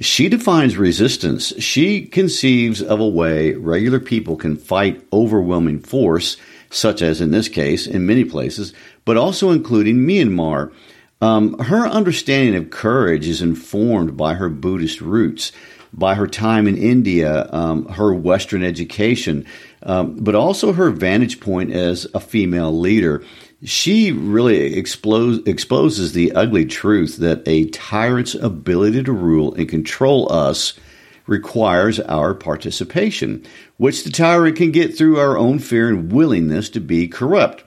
She 0.01 0.29
defines 0.29 0.77
resistance. 0.77 1.53
She 1.59 2.05
conceives 2.05 2.81
of 2.81 2.99
a 2.99 3.07
way 3.07 3.53
regular 3.53 3.99
people 3.99 4.35
can 4.35 4.55
fight 4.55 5.03
overwhelming 5.11 5.79
force, 5.79 6.37
such 6.69 7.01
as 7.01 7.21
in 7.21 7.31
this 7.31 7.49
case, 7.49 7.87
in 7.87 8.05
many 8.05 8.23
places, 8.23 8.73
but 9.05 9.17
also 9.17 9.51
including 9.51 9.97
Myanmar. 9.97 10.71
Um, 11.19 11.57
her 11.59 11.87
understanding 11.87 12.55
of 12.55 12.69
courage 12.69 13.27
is 13.27 13.41
informed 13.41 14.15
by 14.15 14.35
her 14.35 14.49
Buddhist 14.49 15.01
roots, 15.01 15.51
by 15.93 16.13
her 16.13 16.27
time 16.27 16.67
in 16.67 16.77
India, 16.77 17.49
um, 17.51 17.85
her 17.85 18.13
Western 18.13 18.63
education, 18.63 19.45
um, 19.83 20.17
but 20.17 20.35
also 20.35 20.73
her 20.73 20.91
vantage 20.91 21.39
point 21.39 21.71
as 21.71 22.05
a 22.13 22.19
female 22.19 22.77
leader. 22.77 23.23
She 23.63 24.11
really 24.11 24.75
explos- 24.75 25.47
exposes 25.47 26.13
the 26.13 26.31
ugly 26.33 26.65
truth 26.65 27.17
that 27.17 27.41
a 27.47 27.65
tyrant's 27.69 28.35
ability 28.35 29.03
to 29.03 29.11
rule 29.11 29.53
and 29.55 29.67
control 29.67 30.31
us 30.31 30.73
requires 31.25 31.99
our 31.99 32.33
participation, 32.33 33.43
which 33.77 34.03
the 34.03 34.11
tyrant 34.11 34.57
can 34.57 34.71
get 34.71 34.95
through 34.95 35.19
our 35.19 35.37
own 35.37 35.59
fear 35.59 35.89
and 35.89 36.11
willingness 36.11 36.69
to 36.69 36.79
be 36.79 37.07
corrupt. 37.07 37.63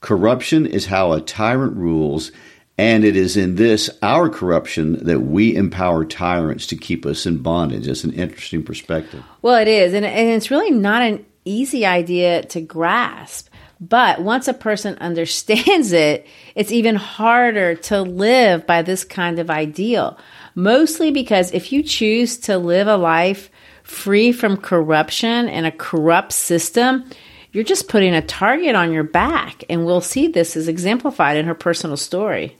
Corruption 0.00 0.66
is 0.66 0.86
how 0.86 1.12
a 1.12 1.20
tyrant 1.20 1.76
rules, 1.76 2.30
and 2.78 3.04
it 3.04 3.16
is 3.16 3.36
in 3.36 3.56
this, 3.56 3.90
our 4.02 4.28
corruption, 4.28 5.04
that 5.04 5.20
we 5.20 5.56
empower 5.56 6.04
tyrants 6.04 6.66
to 6.68 6.76
keep 6.76 7.04
us 7.04 7.26
in 7.26 7.38
bondage. 7.38 7.88
It's 7.88 8.04
an 8.04 8.12
interesting 8.12 8.62
perspective. 8.62 9.22
Well, 9.42 9.56
it 9.56 9.68
is. 9.68 9.94
And, 9.94 10.04
and 10.04 10.28
it's 10.30 10.50
really 10.50 10.70
not 10.70 11.02
an 11.02 11.26
easy 11.44 11.84
idea 11.84 12.42
to 12.44 12.60
grasp. 12.60 13.48
But 13.88 14.22
once 14.22 14.48
a 14.48 14.54
person 14.54 14.96
understands 15.00 15.92
it, 15.92 16.26
it's 16.54 16.72
even 16.72 16.96
harder 16.96 17.74
to 17.74 18.02
live 18.02 18.66
by 18.66 18.82
this 18.82 19.04
kind 19.04 19.38
of 19.38 19.50
ideal. 19.50 20.18
Mostly 20.54 21.10
because 21.10 21.52
if 21.52 21.72
you 21.72 21.82
choose 21.82 22.38
to 22.38 22.58
live 22.58 22.86
a 22.86 22.96
life 22.96 23.50
free 23.82 24.32
from 24.32 24.56
corruption 24.56 25.48
and 25.48 25.66
a 25.66 25.72
corrupt 25.72 26.32
system, 26.32 27.04
you're 27.52 27.64
just 27.64 27.88
putting 27.88 28.14
a 28.14 28.22
target 28.22 28.74
on 28.74 28.92
your 28.92 29.04
back. 29.04 29.64
And 29.68 29.84
we'll 29.84 30.00
see 30.00 30.28
this 30.28 30.56
as 30.56 30.68
exemplified 30.68 31.36
in 31.36 31.46
her 31.46 31.54
personal 31.54 31.96
story. 31.96 32.56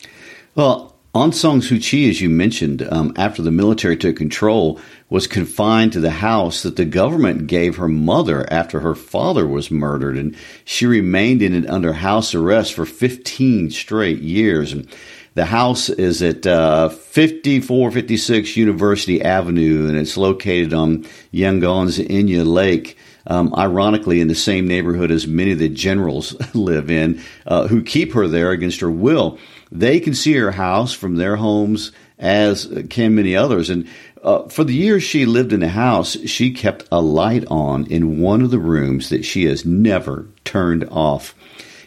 Well, 0.54 0.93
Aung 1.14 1.32
San 1.32 1.60
Suu 1.60 1.80
Kyi, 1.80 2.10
as 2.10 2.20
you 2.20 2.28
mentioned, 2.28 2.82
um, 2.90 3.12
after 3.16 3.40
the 3.40 3.52
military 3.52 3.96
took 3.96 4.16
control, 4.16 4.80
was 5.10 5.28
confined 5.28 5.92
to 5.92 6.00
the 6.00 6.10
house 6.10 6.64
that 6.64 6.74
the 6.74 6.84
government 6.84 7.46
gave 7.46 7.76
her 7.76 7.86
mother 7.88 8.44
after 8.52 8.80
her 8.80 8.96
father 8.96 9.46
was 9.46 9.70
murdered. 9.70 10.16
And 10.16 10.36
she 10.64 10.86
remained 10.86 11.40
in 11.40 11.54
it 11.54 11.70
under 11.70 11.92
house 11.92 12.34
arrest 12.34 12.74
for 12.74 12.84
15 12.84 13.70
straight 13.70 14.22
years. 14.22 14.72
And 14.72 14.88
the 15.34 15.44
house 15.44 15.88
is 15.88 16.20
at 16.20 16.48
uh, 16.48 16.88
5456 16.88 18.56
University 18.56 19.22
Avenue, 19.22 19.86
and 19.86 19.96
it's 19.96 20.16
located 20.16 20.74
on 20.74 21.04
Yangon's 21.32 21.98
Inya 21.98 22.44
Lake 22.44 22.98
um, 23.28 23.54
ironically 23.54 24.20
in 24.20 24.26
the 24.26 24.34
same 24.34 24.66
neighborhood 24.66 25.12
as 25.12 25.28
many 25.28 25.52
of 25.52 25.60
the 25.60 25.68
generals 25.68 26.34
live 26.54 26.90
in, 26.90 27.22
uh, 27.46 27.68
who 27.68 27.84
keep 27.84 28.14
her 28.14 28.26
there 28.26 28.50
against 28.50 28.80
her 28.80 28.90
will. 28.90 29.38
They 29.72 30.00
can 30.00 30.14
see 30.14 30.34
her 30.34 30.52
house 30.52 30.92
from 30.92 31.16
their 31.16 31.36
homes, 31.36 31.92
as 32.18 32.66
can 32.90 33.14
many 33.14 33.36
others. 33.36 33.70
And 33.70 33.88
uh, 34.22 34.48
for 34.48 34.64
the 34.64 34.74
years 34.74 35.02
she 35.02 35.26
lived 35.26 35.52
in 35.52 35.60
the 35.60 35.68
house, 35.68 36.16
she 36.26 36.52
kept 36.52 36.88
a 36.90 37.00
light 37.00 37.44
on 37.48 37.86
in 37.86 38.20
one 38.20 38.42
of 38.42 38.50
the 38.50 38.58
rooms 38.58 39.10
that 39.10 39.24
she 39.24 39.44
has 39.44 39.64
never 39.64 40.26
turned 40.44 40.84
off. 40.84 41.34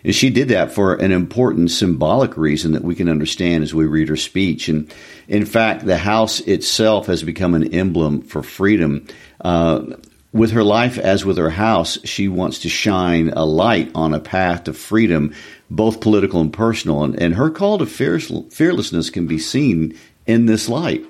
And 0.03 0.13
she 0.13 0.29
did 0.29 0.49
that 0.49 0.71
for 0.71 0.95
an 0.95 1.11
important 1.11 1.71
symbolic 1.71 2.37
reason 2.37 2.73
that 2.73 2.83
we 2.83 2.95
can 2.95 3.09
understand 3.09 3.63
as 3.63 3.73
we 3.73 3.85
read 3.85 4.09
her 4.09 4.15
speech. 4.15 4.69
And 4.69 4.93
in 5.27 5.45
fact, 5.45 5.85
the 5.85 5.97
house 5.97 6.39
itself 6.41 7.07
has 7.07 7.23
become 7.23 7.55
an 7.55 7.73
emblem 7.73 8.21
for 8.21 8.43
freedom. 8.43 9.07
Uh, 9.41 9.95
with 10.33 10.51
her 10.51 10.63
life 10.63 10.97
as 10.97 11.25
with 11.25 11.37
her 11.37 11.49
house, 11.49 11.97
she 12.03 12.27
wants 12.27 12.59
to 12.59 12.69
shine 12.69 13.29
a 13.29 13.45
light 13.45 13.91
on 13.95 14.13
a 14.13 14.19
path 14.19 14.65
to 14.65 14.73
freedom, 14.73 15.33
both 15.69 16.01
political 16.01 16.41
and 16.41 16.51
personal. 16.51 17.03
And, 17.03 17.19
and 17.21 17.35
her 17.35 17.49
call 17.49 17.77
to 17.79 17.85
fearlessness 17.85 19.09
can 19.09 19.27
be 19.27 19.39
seen 19.39 19.97
in 20.25 20.45
this 20.45 20.69
light. 20.69 21.05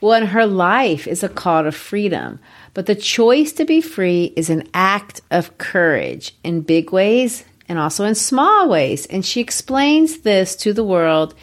Well, 0.00 0.14
and 0.14 0.28
her 0.28 0.46
life 0.46 1.06
is 1.06 1.22
a 1.22 1.28
call 1.28 1.64
to 1.64 1.72
freedom. 1.72 2.38
But 2.74 2.86
the 2.86 2.94
choice 2.94 3.52
to 3.52 3.64
be 3.64 3.80
free 3.80 4.32
is 4.36 4.50
an 4.50 4.68
act 4.74 5.22
of 5.30 5.56
courage 5.58 6.34
in 6.44 6.60
big 6.60 6.92
ways 6.92 7.44
and 7.68 7.78
also 7.78 8.04
in 8.04 8.14
small 8.14 8.68
ways. 8.68 9.06
And 9.06 9.24
she 9.24 9.40
explains 9.40 10.18
this 10.18 10.56
to 10.56 10.72
the 10.72 10.84
world 10.84 11.34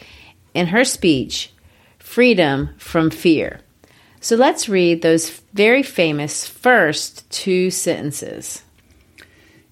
in 0.54 0.68
her 0.68 0.84
speech 0.84 1.52
Freedom 1.98 2.70
from 2.78 3.10
Fear. 3.10 3.60
So 4.24 4.36
let's 4.36 4.70
read 4.70 5.02
those 5.02 5.28
very 5.52 5.82
famous 5.82 6.48
first 6.48 7.30
two 7.30 7.70
sentences. 7.70 8.62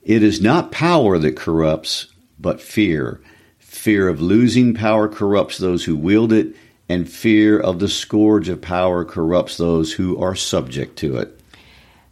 It 0.03 0.23
is 0.23 0.43
not 0.43 0.71
power 0.71 1.17
that 1.21 1.37
corrupts, 1.37 2.09
but 2.39 2.61
fear. 2.61 3.19
Fear 3.61 4.09
of 4.09 4.21
losing 4.21 4.75
power 4.75 5.09
corrupts 5.09 5.57
those 5.57 5.87
who 5.87 5.97
wield 5.97 6.35
it, 6.35 6.55
and 6.87 7.09
fear 7.09 7.59
of 7.59 7.79
the 7.79 7.89
scourge 7.89 8.51
of 8.51 8.61
power 8.61 9.07
corrupts 9.07 9.57
those 9.57 9.95
who 9.95 10.23
are 10.23 10.35
subject 10.35 10.99
to 10.99 11.17
it. 11.17 11.41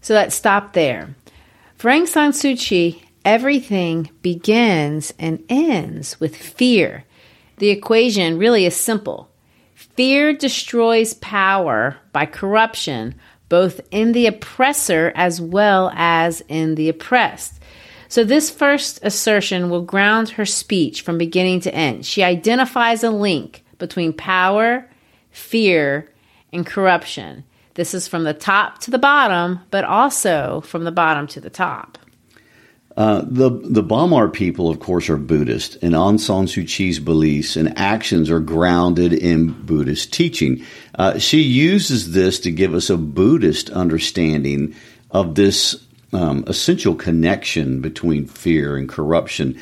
So 0.01 0.15
let's 0.15 0.35
stop 0.35 0.73
there. 0.73 1.15
For 1.77 1.91
Aung 1.91 2.09
San 2.09 2.33
Suu 2.33 2.59
Kyi, 2.59 3.03
everything 3.23 4.09
begins 4.23 5.13
and 5.19 5.45
ends 5.51 6.19
with 6.19 6.35
fear. 6.35 7.05
The 7.59 7.69
equation 7.69 8.39
really 8.39 8.65
is 8.65 8.75
simple. 8.75 9.29
Fear 9.75 10.33
destroys 10.33 11.13
power 11.13 11.99
by 12.13 12.27
corruption, 12.27 13.15
both 13.49 13.81
in 13.91 14.13
the 14.13 14.27
oppressor 14.27 15.13
as 15.15 15.41
well 15.41 15.91
as 15.95 16.43
in 16.49 16.75
the 16.75 16.89
oppressed. 16.89 17.61
So, 18.09 18.25
this 18.25 18.51
first 18.51 18.99
assertion 19.03 19.71
will 19.71 19.83
ground 19.83 20.31
her 20.31 20.45
speech 20.45 21.03
from 21.03 21.17
beginning 21.17 21.61
to 21.61 21.75
end. 21.75 22.05
She 22.05 22.25
identifies 22.25 23.05
a 23.05 23.11
link 23.11 23.65
between 23.79 24.13
power, 24.13 24.89
fear, 25.31 26.11
and 26.53 26.67
corruption. 26.67 27.45
This 27.75 27.95
is 27.95 28.09
from 28.09 28.25
the 28.25 28.35
top 28.35 28.81
to 28.81 28.91
the 28.91 28.99
bottom, 28.99 29.61
but 29.71 29.85
also 29.85 30.61
from 30.63 30.83
the 30.83 30.91
bottom 30.91 31.29
to 31.29 31.41
the 31.41 31.51
top. 31.51 31.99
Uh, 33.01 33.25
the 33.27 33.49
the 33.49 33.83
Bamar 33.83 34.31
people, 34.31 34.69
of 34.69 34.79
course, 34.79 35.09
are 35.09 35.17
Buddhist, 35.17 35.79
and 35.81 35.95
Aung 35.95 36.21
San 36.21 36.45
Suu 36.45 36.69
Kyi's 36.69 36.99
beliefs 36.99 37.57
and 37.57 37.79
actions 37.79 38.29
are 38.29 38.41
grounded 38.41 39.15
in 39.15 39.53
Buddhist 39.53 40.13
teaching. 40.13 40.67
Uh, 40.95 41.19
she 41.19 41.41
uses 41.41 42.13
this 42.13 42.41
to 42.41 42.51
give 42.51 42.75
us 42.75 42.91
a 42.91 42.99
Buddhist 42.99 43.71
understanding 43.71 44.75
of 45.11 45.35
this 45.35 45.83
um, 46.13 46.45
essential 46.47 46.95
connection 46.95 47.81
between 47.81 48.27
fear 48.27 48.77
and 48.77 48.87
corruption. 48.87 49.59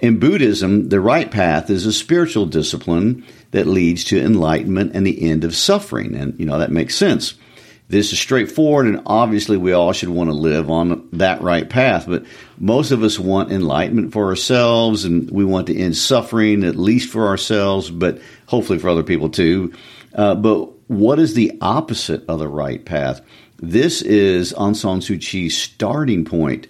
In 0.00 0.18
Buddhism, 0.18 0.90
the 0.90 1.00
right 1.00 1.30
path 1.30 1.70
is 1.70 1.86
a 1.86 1.94
spiritual 1.94 2.44
discipline 2.44 3.24
that 3.52 3.66
leads 3.66 4.04
to 4.04 4.22
enlightenment 4.22 4.94
and 4.94 5.06
the 5.06 5.30
end 5.30 5.44
of 5.44 5.56
suffering, 5.56 6.14
and 6.14 6.38
you 6.38 6.44
know 6.44 6.58
that 6.58 6.70
makes 6.70 6.94
sense. 6.94 7.32
This 7.92 8.10
is 8.10 8.18
straightforward, 8.18 8.86
and 8.86 9.02
obviously, 9.04 9.58
we 9.58 9.74
all 9.74 9.92
should 9.92 10.08
want 10.08 10.30
to 10.30 10.34
live 10.34 10.70
on 10.70 11.10
that 11.12 11.42
right 11.42 11.68
path. 11.68 12.06
But 12.08 12.24
most 12.58 12.90
of 12.90 13.02
us 13.02 13.18
want 13.18 13.52
enlightenment 13.52 14.14
for 14.14 14.28
ourselves, 14.28 15.04
and 15.04 15.30
we 15.30 15.44
want 15.44 15.66
to 15.66 15.76
end 15.76 15.94
suffering, 15.94 16.64
at 16.64 16.74
least 16.74 17.10
for 17.10 17.26
ourselves, 17.26 17.90
but 17.90 18.18
hopefully 18.46 18.78
for 18.78 18.88
other 18.88 19.02
people 19.02 19.28
too. 19.28 19.74
Uh, 20.14 20.34
but 20.34 20.70
what 20.88 21.18
is 21.18 21.34
the 21.34 21.58
opposite 21.60 22.24
of 22.28 22.38
the 22.38 22.48
right 22.48 22.82
path? 22.82 23.20
This 23.58 24.00
is 24.00 24.54
Aung 24.54 24.74
San 24.74 25.00
Suu 25.00 25.18
Kyi's 25.18 25.58
starting 25.58 26.24
point. 26.24 26.68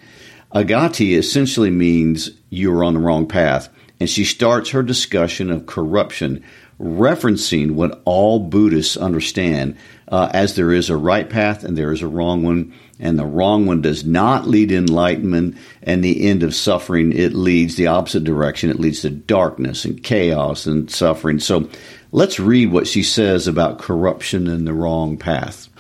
Agati 0.53 1.17
essentially 1.17 1.71
means 1.71 2.31
you 2.51 2.75
are 2.75 2.83
on 2.83 2.95
the 2.95 3.01
wrong 3.01 3.29
path, 3.29 3.69
and 4.01 4.11
she 4.11 4.25
starts 4.25 4.71
her 4.71 4.83
discussion 4.83 5.53
of 5.53 5.67
corruption, 5.67 6.43
referencing 6.81 7.75
what 7.75 8.03
all 8.05 8.41
Buddhists 8.41 8.97
understand 8.97 9.77
uh, 10.13 10.29
as 10.35 10.55
there 10.55 10.71
is 10.71 10.91
a 10.91 10.97
right 10.97 11.29
path 11.29 11.65
and 11.65 11.77
there 11.77 11.91
is 11.91 12.03
a 12.03 12.07
wrong 12.07 12.43
one, 12.43 12.75
and 13.01 13.19
the 13.19 13.25
wrong 13.25 13.65
one 13.65 13.81
does 13.81 14.05
not 14.05 14.47
lead 14.47 14.71
enlightenment 14.71 15.57
and 15.83 16.05
the 16.05 16.29
end 16.29 16.43
of 16.43 16.55
suffering. 16.55 17.13
It 17.13 17.33
leads 17.33 17.77
the 17.77 17.87
opposite 17.87 18.23
direction. 18.23 18.69
It 18.69 18.79
leads 18.79 19.01
to 19.01 19.11
darkness 19.11 19.87
and 19.87 20.03
chaos 20.03 20.67
and 20.67 20.91
suffering. 20.91 21.41
So 21.41 21.67
let's 22.13 22.39
read 22.39 22.71
what 22.71 22.87
she 22.87 23.03
says 23.03 23.49
about 23.49 23.79
corruption 23.79 24.47
and 24.49 24.67
the 24.67 24.75
wrong 24.75 25.17
path. 25.17 25.71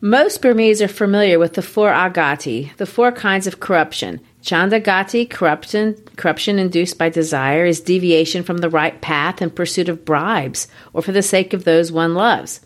Most 0.00 0.42
Burmese 0.42 0.82
are 0.82 0.88
familiar 0.88 1.38
with 1.38 1.54
the 1.54 1.62
four 1.62 1.90
agati, 1.90 2.76
the 2.76 2.84
four 2.84 3.12
kinds 3.12 3.46
of 3.46 3.60
corruption. 3.60 4.20
Chandagati, 4.46 5.28
corruption, 5.28 5.96
corruption 6.14 6.60
induced 6.60 6.98
by 6.98 7.08
desire, 7.08 7.64
is 7.64 7.80
deviation 7.80 8.44
from 8.44 8.58
the 8.58 8.70
right 8.70 9.00
path 9.00 9.42
in 9.42 9.50
pursuit 9.50 9.88
of 9.88 10.04
bribes 10.04 10.68
or 10.92 11.02
for 11.02 11.10
the 11.10 11.20
sake 11.20 11.52
of 11.52 11.64
those 11.64 11.90
one 11.90 12.14
loves. 12.14 12.60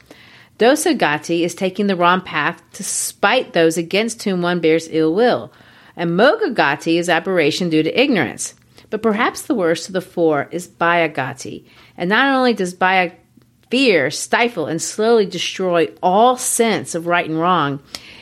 Dosagati 0.59 1.41
is 1.41 1.55
taking 1.55 1.87
the 1.87 1.97
wrong 1.97 2.21
path 2.21 2.63
to 2.75 2.85
spite 2.85 3.55
those 3.55 3.79
against 3.79 4.23
whom 4.23 4.43
one 4.43 4.61
bears 4.61 4.89
ill 4.91 5.15
will. 5.15 5.55
And 5.97 6.11
Mohagati 6.11 6.99
is 6.99 7.09
aberration 7.09 7.71
due 7.71 7.83
to 7.83 7.99
ignorance. 7.99 8.55
But 8.91 9.01
perhaps 9.01 9.41
the 9.41 9.55
worst 9.55 9.89
of 9.89 9.95
the 9.95 10.03
four 10.03 10.49
is 10.51 10.69
Bhayagati. 10.69 11.65
And 11.97 12.11
not 12.11 12.35
only 12.37 12.53
does 12.53 12.75
Bhaya 12.75 13.15
fear 13.71 14.11
stifle 14.11 14.67
and 14.67 14.83
slowly 14.83 15.25
destroy 15.25 15.89
all 16.03 16.37
sense 16.37 16.95
of 16.95 17.07
right 17.07 17.29
and 17.29 17.41
wrong, 17.41 17.81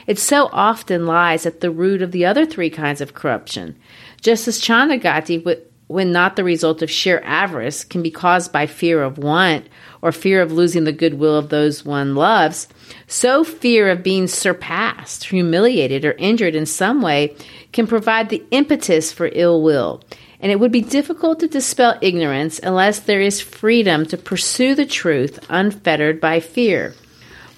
it 0.08 0.18
so 0.18 0.48
often 0.52 1.06
lies 1.06 1.46
at 1.46 1.60
the 1.60 1.70
root 1.70 2.02
of 2.02 2.10
the 2.10 2.24
other 2.24 2.44
three 2.44 2.70
kinds 2.70 3.00
of 3.00 3.14
corruption. 3.14 3.76
Just 4.20 4.48
as 4.48 4.60
Chandagati, 4.60 5.62
when 5.86 6.10
not 6.10 6.34
the 6.34 6.42
result 6.42 6.82
of 6.82 6.90
sheer 6.90 7.20
avarice, 7.24 7.84
can 7.84 8.02
be 8.02 8.10
caused 8.10 8.50
by 8.50 8.66
fear 8.66 9.02
of 9.02 9.18
want 9.18 9.68
or 10.02 10.10
fear 10.10 10.42
of 10.42 10.50
losing 10.50 10.84
the 10.84 10.92
goodwill 10.92 11.36
of 11.36 11.50
those 11.50 11.84
one 11.84 12.14
loves, 12.14 12.68
so 13.06 13.44
fear 13.44 13.88
of 13.88 14.02
being 14.02 14.26
surpassed, 14.26 15.24
humiliated, 15.24 16.04
or 16.04 16.12
injured 16.12 16.54
in 16.54 16.66
some 16.66 17.02
way 17.02 17.36
can 17.72 17.86
provide 17.86 18.30
the 18.30 18.42
impetus 18.50 19.12
for 19.12 19.30
ill 19.32 19.62
will 19.62 20.02
and 20.40 20.52
it 20.52 20.60
would 20.60 20.72
be 20.72 20.80
difficult 20.80 21.40
to 21.40 21.48
dispel 21.48 21.98
ignorance 22.00 22.58
unless 22.60 23.00
there 23.00 23.20
is 23.20 23.40
freedom 23.40 24.06
to 24.06 24.16
pursue 24.16 24.74
the 24.74 24.86
truth 24.86 25.38
unfettered 25.48 26.20
by 26.20 26.40
fear. 26.40 26.94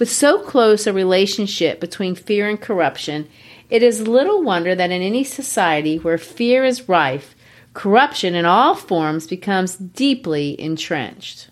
With 0.00 0.10
so 0.10 0.40
close 0.40 0.86
a 0.86 0.94
relationship 0.94 1.78
between 1.78 2.14
fear 2.14 2.48
and 2.48 2.58
corruption, 2.58 3.28
it 3.68 3.82
is 3.82 4.08
little 4.08 4.42
wonder 4.42 4.74
that 4.74 4.90
in 4.90 5.02
any 5.02 5.24
society 5.24 5.98
where 5.98 6.16
fear 6.16 6.64
is 6.64 6.88
rife, 6.88 7.36
corruption 7.74 8.34
in 8.34 8.46
all 8.46 8.74
forms 8.74 9.26
becomes 9.26 9.76
deeply 9.76 10.58
entrenched. 10.58 11.50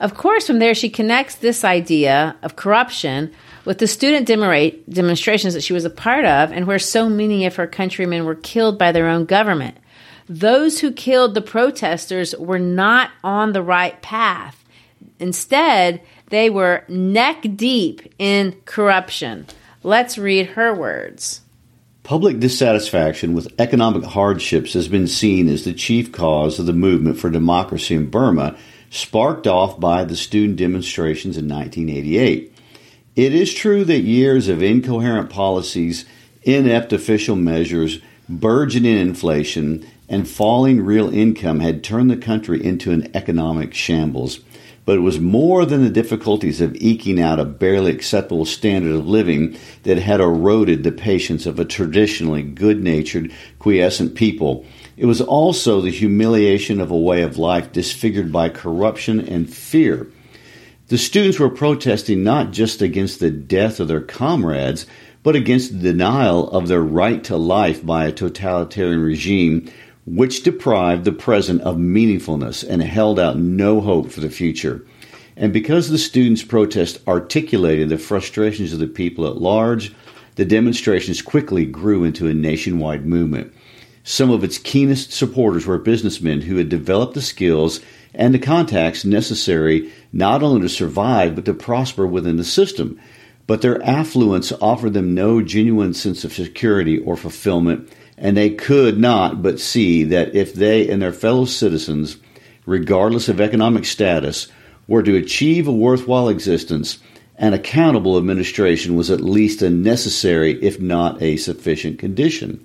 Of 0.00 0.16
course, 0.16 0.44
from 0.44 0.58
there, 0.58 0.74
she 0.74 0.90
connects 0.90 1.36
this 1.36 1.62
idea 1.62 2.34
of 2.42 2.56
corruption 2.56 3.32
with 3.64 3.78
the 3.78 3.86
student 3.86 4.26
demonstrations 4.26 5.54
that 5.54 5.62
she 5.62 5.72
was 5.72 5.84
a 5.84 5.90
part 5.90 6.24
of, 6.24 6.50
and 6.50 6.66
where 6.66 6.80
so 6.80 7.08
many 7.08 7.46
of 7.46 7.54
her 7.54 7.68
countrymen 7.68 8.24
were 8.24 8.34
killed 8.34 8.76
by 8.76 8.90
their 8.90 9.06
own 9.06 9.24
government. 9.24 9.78
Those 10.28 10.80
who 10.80 10.90
killed 10.90 11.34
the 11.34 11.40
protesters 11.40 12.34
were 12.36 12.58
not 12.58 13.10
on 13.22 13.52
the 13.52 13.62
right 13.62 14.02
path. 14.02 14.64
Instead, 15.20 16.00
they 16.34 16.50
were 16.50 16.84
neck 16.88 17.46
deep 17.54 18.12
in 18.18 18.56
corruption. 18.64 19.46
Let's 19.84 20.18
read 20.18 20.48
her 20.48 20.74
words. 20.74 21.42
Public 22.02 22.40
dissatisfaction 22.40 23.34
with 23.34 23.54
economic 23.60 24.04
hardships 24.04 24.72
has 24.72 24.88
been 24.88 25.06
seen 25.06 25.48
as 25.48 25.64
the 25.64 25.72
chief 25.72 26.10
cause 26.10 26.58
of 26.58 26.66
the 26.66 26.72
movement 26.72 27.18
for 27.18 27.30
democracy 27.30 27.94
in 27.94 28.10
Burma, 28.10 28.56
sparked 28.90 29.46
off 29.46 29.78
by 29.78 30.04
the 30.04 30.16
student 30.16 30.58
demonstrations 30.58 31.36
in 31.36 31.48
1988. 31.48 32.52
It 33.16 33.32
is 33.32 33.54
true 33.54 33.84
that 33.84 34.00
years 34.00 34.48
of 34.48 34.62
incoherent 34.62 35.30
policies, 35.30 36.04
inept 36.42 36.92
official 36.92 37.36
measures, 37.36 38.00
burgeoning 38.28 38.98
inflation, 38.98 39.86
and 40.08 40.28
falling 40.28 40.84
real 40.84 41.08
income 41.14 41.60
had 41.60 41.84
turned 41.84 42.10
the 42.10 42.16
country 42.16 42.62
into 42.62 42.90
an 42.90 43.08
economic 43.14 43.72
shambles. 43.72 44.40
But 44.84 44.96
it 44.96 45.00
was 45.00 45.18
more 45.18 45.64
than 45.64 45.82
the 45.82 45.90
difficulties 45.90 46.60
of 46.60 46.76
eking 46.76 47.20
out 47.20 47.40
a 47.40 47.44
barely 47.44 47.90
acceptable 47.90 48.44
standard 48.44 48.94
of 48.94 49.08
living 49.08 49.56
that 49.84 49.98
had 49.98 50.20
eroded 50.20 50.84
the 50.84 50.92
patience 50.92 51.46
of 51.46 51.58
a 51.58 51.64
traditionally 51.64 52.42
good 52.42 52.82
natured, 52.82 53.32
quiescent 53.58 54.14
people. 54.14 54.66
It 54.96 55.06
was 55.06 55.20
also 55.20 55.80
the 55.80 55.90
humiliation 55.90 56.80
of 56.80 56.90
a 56.90 56.98
way 56.98 57.22
of 57.22 57.38
life 57.38 57.72
disfigured 57.72 58.30
by 58.30 58.50
corruption 58.50 59.20
and 59.20 59.52
fear. 59.52 60.06
The 60.88 60.98
students 60.98 61.38
were 61.38 61.48
protesting 61.48 62.22
not 62.22 62.50
just 62.50 62.82
against 62.82 63.18
the 63.18 63.30
death 63.30 63.80
of 63.80 63.88
their 63.88 64.02
comrades, 64.02 64.84
but 65.22 65.34
against 65.34 65.72
the 65.72 65.78
denial 65.92 66.50
of 66.50 66.68
their 66.68 66.82
right 66.82 67.24
to 67.24 67.36
life 67.36 67.84
by 67.84 68.04
a 68.04 68.12
totalitarian 68.12 69.00
regime 69.00 69.72
which 70.06 70.42
deprived 70.42 71.04
the 71.04 71.12
present 71.12 71.60
of 71.62 71.76
meaningfulness 71.76 72.64
and 72.68 72.82
held 72.82 73.18
out 73.18 73.38
no 73.38 73.80
hope 73.80 74.10
for 74.10 74.20
the 74.20 74.30
future. 74.30 74.84
And 75.36 75.52
because 75.52 75.88
the 75.88 75.98
students' 75.98 76.42
protest 76.42 77.00
articulated 77.08 77.88
the 77.88 77.98
frustrations 77.98 78.72
of 78.72 78.78
the 78.78 78.86
people 78.86 79.26
at 79.26 79.38
large, 79.38 79.94
the 80.36 80.44
demonstrations 80.44 81.22
quickly 81.22 81.64
grew 81.64 82.04
into 82.04 82.28
a 82.28 82.34
nationwide 82.34 83.06
movement. 83.06 83.52
Some 84.04 84.30
of 84.30 84.44
its 84.44 84.58
keenest 84.58 85.12
supporters 85.12 85.66
were 85.66 85.78
businessmen 85.78 86.42
who 86.42 86.56
had 86.56 86.68
developed 86.68 87.14
the 87.14 87.22
skills 87.22 87.80
and 88.14 88.34
the 88.34 88.38
contacts 88.38 89.04
necessary 89.04 89.90
not 90.12 90.42
only 90.42 90.60
to 90.60 90.68
survive 90.68 91.34
but 91.34 91.46
to 91.46 91.54
prosper 91.54 92.06
within 92.06 92.36
the 92.36 92.44
system. 92.44 93.00
But 93.46 93.60
their 93.60 93.82
affluence 93.82 94.52
offered 94.60 94.94
them 94.94 95.14
no 95.14 95.42
genuine 95.42 95.92
sense 95.94 96.24
of 96.24 96.32
security 96.32 96.98
or 96.98 97.16
fulfillment 97.16 97.90
and 98.16 98.36
they 98.36 98.50
could 98.50 98.98
not 98.98 99.42
but 99.42 99.60
see 99.60 100.04
that 100.04 100.34
if 100.34 100.54
they 100.54 100.88
and 100.88 101.02
their 101.02 101.12
fellow 101.12 101.44
citizens, 101.44 102.16
regardless 102.66 103.28
of 103.28 103.40
economic 103.40 103.84
status, 103.84 104.48
were 104.86 105.02
to 105.02 105.16
achieve 105.16 105.66
a 105.66 105.72
worthwhile 105.72 106.28
existence, 106.28 106.98
an 107.36 107.52
accountable 107.52 108.16
administration 108.16 108.94
was 108.94 109.10
at 109.10 109.20
least 109.20 109.62
a 109.62 109.70
necessary, 109.70 110.62
if 110.62 110.80
not 110.80 111.20
a 111.20 111.36
sufficient 111.36 111.98
condition. 111.98 112.64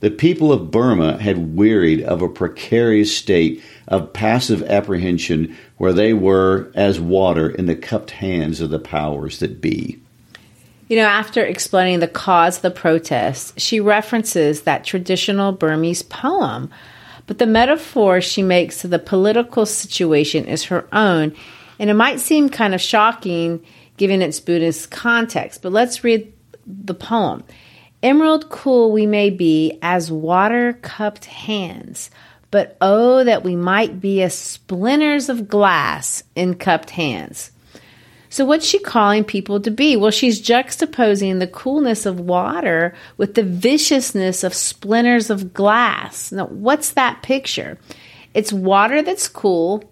The 0.00 0.10
people 0.10 0.52
of 0.52 0.70
Burma 0.70 1.18
had 1.18 1.56
wearied 1.56 2.02
of 2.02 2.20
a 2.20 2.28
precarious 2.28 3.16
state 3.16 3.62
of 3.86 4.12
passive 4.12 4.62
apprehension 4.64 5.56
where 5.78 5.92
they 5.92 6.12
were 6.12 6.70
as 6.74 7.00
water 7.00 7.48
in 7.48 7.66
the 7.66 7.76
cupped 7.76 8.10
hands 8.10 8.60
of 8.60 8.70
the 8.70 8.80
powers 8.80 9.38
that 9.38 9.60
be. 9.60 10.02
You 10.92 10.98
know, 10.98 11.06
after 11.06 11.42
explaining 11.42 12.00
the 12.00 12.06
cause 12.06 12.56
of 12.56 12.62
the 12.64 12.70
protests, 12.70 13.54
she 13.56 13.80
references 13.80 14.64
that 14.64 14.84
traditional 14.84 15.50
Burmese 15.50 16.02
poem. 16.02 16.70
But 17.26 17.38
the 17.38 17.46
metaphor 17.46 18.20
she 18.20 18.42
makes 18.42 18.82
to 18.82 18.88
the 18.88 18.98
political 18.98 19.64
situation 19.64 20.44
is 20.44 20.64
her 20.64 20.86
own, 20.92 21.34
and 21.78 21.88
it 21.88 21.94
might 21.94 22.20
seem 22.20 22.50
kind 22.50 22.74
of 22.74 22.80
shocking 22.82 23.64
given 23.96 24.20
its 24.20 24.38
Buddhist 24.38 24.90
context. 24.90 25.62
But 25.62 25.72
let's 25.72 26.04
read 26.04 26.30
the 26.66 26.92
poem. 26.92 27.44
Emerald 28.02 28.50
cool 28.50 28.92
we 28.92 29.06
may 29.06 29.30
be 29.30 29.78
as 29.80 30.12
water 30.12 30.78
cupped 30.82 31.24
hands, 31.24 32.10
but 32.50 32.76
oh, 32.82 33.24
that 33.24 33.44
we 33.44 33.56
might 33.56 33.98
be 33.98 34.20
as 34.20 34.34
splinters 34.34 35.30
of 35.30 35.48
glass 35.48 36.22
in 36.36 36.52
cupped 36.54 36.90
hands. 36.90 37.50
So, 38.32 38.46
what's 38.46 38.64
she 38.64 38.78
calling 38.78 39.24
people 39.24 39.60
to 39.60 39.70
be? 39.70 39.94
Well, 39.94 40.10
she's 40.10 40.40
juxtaposing 40.40 41.38
the 41.38 41.46
coolness 41.46 42.06
of 42.06 42.18
water 42.18 42.94
with 43.18 43.34
the 43.34 43.42
viciousness 43.42 44.42
of 44.42 44.54
splinters 44.54 45.28
of 45.28 45.52
glass. 45.52 46.32
Now, 46.32 46.46
what's 46.46 46.92
that 46.92 47.22
picture? 47.22 47.76
It's 48.32 48.50
water 48.50 49.02
that's 49.02 49.28
cool, 49.28 49.84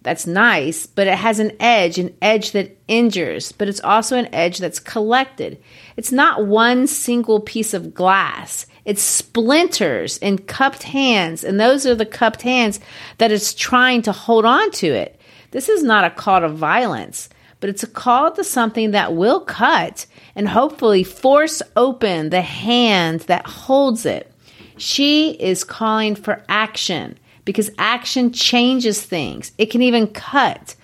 that's 0.00 0.28
nice, 0.28 0.86
but 0.86 1.08
it 1.08 1.18
has 1.18 1.40
an 1.40 1.56
edge, 1.58 1.98
an 1.98 2.14
edge 2.22 2.52
that 2.52 2.78
injures, 2.86 3.50
but 3.50 3.68
it's 3.68 3.80
also 3.80 4.16
an 4.16 4.32
edge 4.32 4.58
that's 4.58 4.78
collected. 4.78 5.60
It's 5.96 6.12
not 6.12 6.46
one 6.46 6.86
single 6.86 7.40
piece 7.40 7.74
of 7.74 7.92
glass. 7.92 8.64
It's 8.84 9.02
splinters 9.02 10.18
in 10.18 10.38
cupped 10.38 10.84
hands, 10.84 11.42
and 11.42 11.58
those 11.58 11.84
are 11.84 11.96
the 11.96 12.06
cupped 12.06 12.42
hands 12.42 12.78
that 13.18 13.32
it's 13.32 13.52
trying 13.52 14.02
to 14.02 14.12
hold 14.12 14.44
on 14.44 14.70
to 14.70 14.86
it. 14.86 15.20
This 15.50 15.68
is 15.68 15.82
not 15.82 16.04
a 16.04 16.10
call 16.10 16.42
to 16.42 16.48
violence, 16.48 17.28
but 17.62 17.70
it's 17.70 17.84
a 17.84 17.86
call 17.86 18.32
to 18.32 18.42
something 18.42 18.90
that 18.90 19.14
will 19.14 19.38
cut 19.38 20.04
and 20.34 20.48
hopefully 20.48 21.04
force 21.04 21.62
open 21.76 22.30
the 22.30 22.42
hand 22.42 23.20
that 23.20 23.46
holds 23.46 24.04
it. 24.04 24.34
She 24.76 25.30
is 25.30 25.62
calling 25.62 26.16
for 26.16 26.42
action 26.48 27.16
because 27.44 27.70
action 27.78 28.32
changes 28.32 29.00
things. 29.00 29.52
It 29.58 29.66
can 29.66 29.80
even 29.80 30.08
cut. 30.08 30.74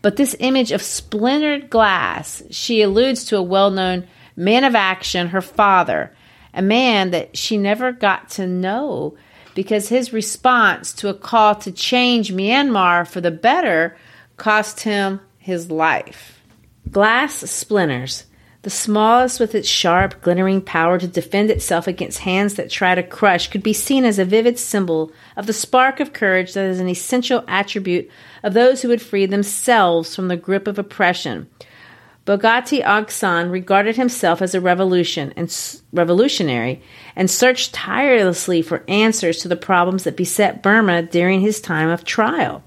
But 0.00 0.14
this 0.14 0.36
image 0.38 0.70
of 0.70 0.80
splintered 0.80 1.70
glass, 1.70 2.44
she 2.50 2.82
alludes 2.82 3.24
to 3.24 3.36
a 3.36 3.42
well 3.42 3.72
known 3.72 4.06
man 4.36 4.62
of 4.62 4.76
action, 4.76 5.26
her 5.30 5.42
father, 5.42 6.14
a 6.54 6.62
man 6.62 7.10
that 7.10 7.36
she 7.36 7.58
never 7.58 7.90
got 7.90 8.28
to 8.30 8.46
know 8.46 9.16
because 9.56 9.88
his 9.88 10.12
response 10.12 10.92
to 10.92 11.08
a 11.08 11.14
call 11.14 11.56
to 11.56 11.72
change 11.72 12.32
Myanmar 12.32 13.08
for 13.08 13.20
the 13.20 13.32
better 13.32 13.96
cost 14.36 14.82
him 14.82 15.18
his 15.48 15.70
life. 15.70 16.40
Glass 16.90 17.34
splinters 17.50 18.24
the 18.62 18.70
smallest, 18.70 19.38
with 19.38 19.54
its 19.54 19.68
sharp, 19.68 20.20
glittering 20.20 20.60
power 20.60 20.98
to 20.98 21.06
defend 21.06 21.50
itself 21.50 21.86
against 21.86 22.18
hands 22.18 22.54
that 22.54 22.70
try 22.70 22.94
to 22.94 23.02
crush, 23.02 23.48
could 23.48 23.62
be 23.62 23.72
seen 23.72 24.04
as 24.04 24.18
a 24.18 24.24
vivid 24.24 24.58
symbol 24.58 25.12
of 25.36 25.46
the 25.46 25.52
spark 25.52 26.00
of 26.00 26.12
courage 26.12 26.52
that 26.52 26.68
is 26.68 26.80
an 26.80 26.88
essential 26.88 27.44
attribute 27.48 28.10
of 28.42 28.54
those 28.54 28.82
who 28.82 28.88
would 28.88 29.00
free 29.00 29.26
themselves 29.26 30.14
from 30.14 30.28
the 30.28 30.36
grip 30.36 30.66
of 30.66 30.78
oppression. 30.78 31.48
Bogyoke 32.26 32.84
Aung 32.84 33.10
San 33.10 33.48
regarded 33.48 33.96
himself 33.96 34.42
as 34.42 34.54
a 34.54 34.60
revolution 34.60 35.32
and 35.34 35.80
revolutionary 35.92 36.82
and 37.16 37.30
searched 37.30 37.72
tirelessly 37.72 38.60
for 38.60 38.84
answers 38.86 39.38
to 39.38 39.48
the 39.48 39.56
problems 39.56 40.04
that 40.04 40.16
beset 40.16 40.62
Burma 40.62 41.02
during 41.02 41.40
his 41.40 41.58
time 41.58 41.88
of 41.88 42.04
trial. 42.04 42.62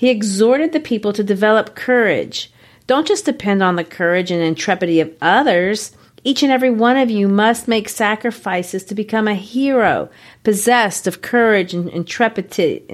He 0.00 0.08
exhorted 0.08 0.72
the 0.72 0.80
people 0.80 1.12
to 1.12 1.22
develop 1.22 1.74
courage 1.74 2.50
don't 2.90 3.06
just 3.06 3.24
depend 3.24 3.62
on 3.62 3.76
the 3.76 3.84
courage 3.84 4.32
and 4.32 4.42
intrepidity 4.42 4.98
of 4.98 5.14
others. 5.22 5.92
Each 6.24 6.42
and 6.42 6.50
every 6.50 6.70
one 6.70 6.96
of 6.96 7.08
you 7.08 7.28
must 7.28 7.68
make 7.68 7.88
sacrifices 7.88 8.82
to 8.86 8.96
become 8.96 9.28
a 9.28 9.34
hero, 9.34 10.10
possessed 10.42 11.06
of 11.06 11.22
courage 11.22 11.72
and 11.72 11.88
intrepidity. 11.88 12.84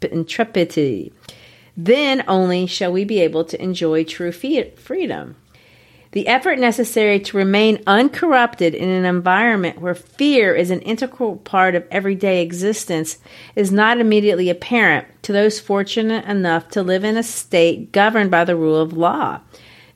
intrepidity. 0.00 1.12
Then 1.76 2.24
only 2.26 2.66
shall 2.66 2.90
we 2.90 3.04
be 3.04 3.20
able 3.20 3.44
to 3.44 3.62
enjoy 3.62 4.04
true 4.04 4.32
freedom. 4.32 5.36
The 6.12 6.26
effort 6.26 6.58
necessary 6.58 7.20
to 7.20 7.36
remain 7.36 7.82
uncorrupted 7.86 8.74
in 8.74 8.88
an 8.88 9.04
environment 9.04 9.80
where 9.80 9.94
fear 9.94 10.54
is 10.54 10.70
an 10.70 10.80
integral 10.80 11.36
part 11.36 11.74
of 11.74 11.86
everyday 11.90 12.40
existence 12.40 13.18
is 13.54 13.70
not 13.70 14.00
immediately 14.00 14.48
apparent 14.48 15.06
to 15.24 15.32
those 15.32 15.60
fortunate 15.60 16.24
enough 16.24 16.68
to 16.70 16.82
live 16.82 17.04
in 17.04 17.18
a 17.18 17.22
state 17.22 17.92
governed 17.92 18.30
by 18.30 18.44
the 18.44 18.56
rule 18.56 18.80
of 18.80 18.94
law. 18.94 19.40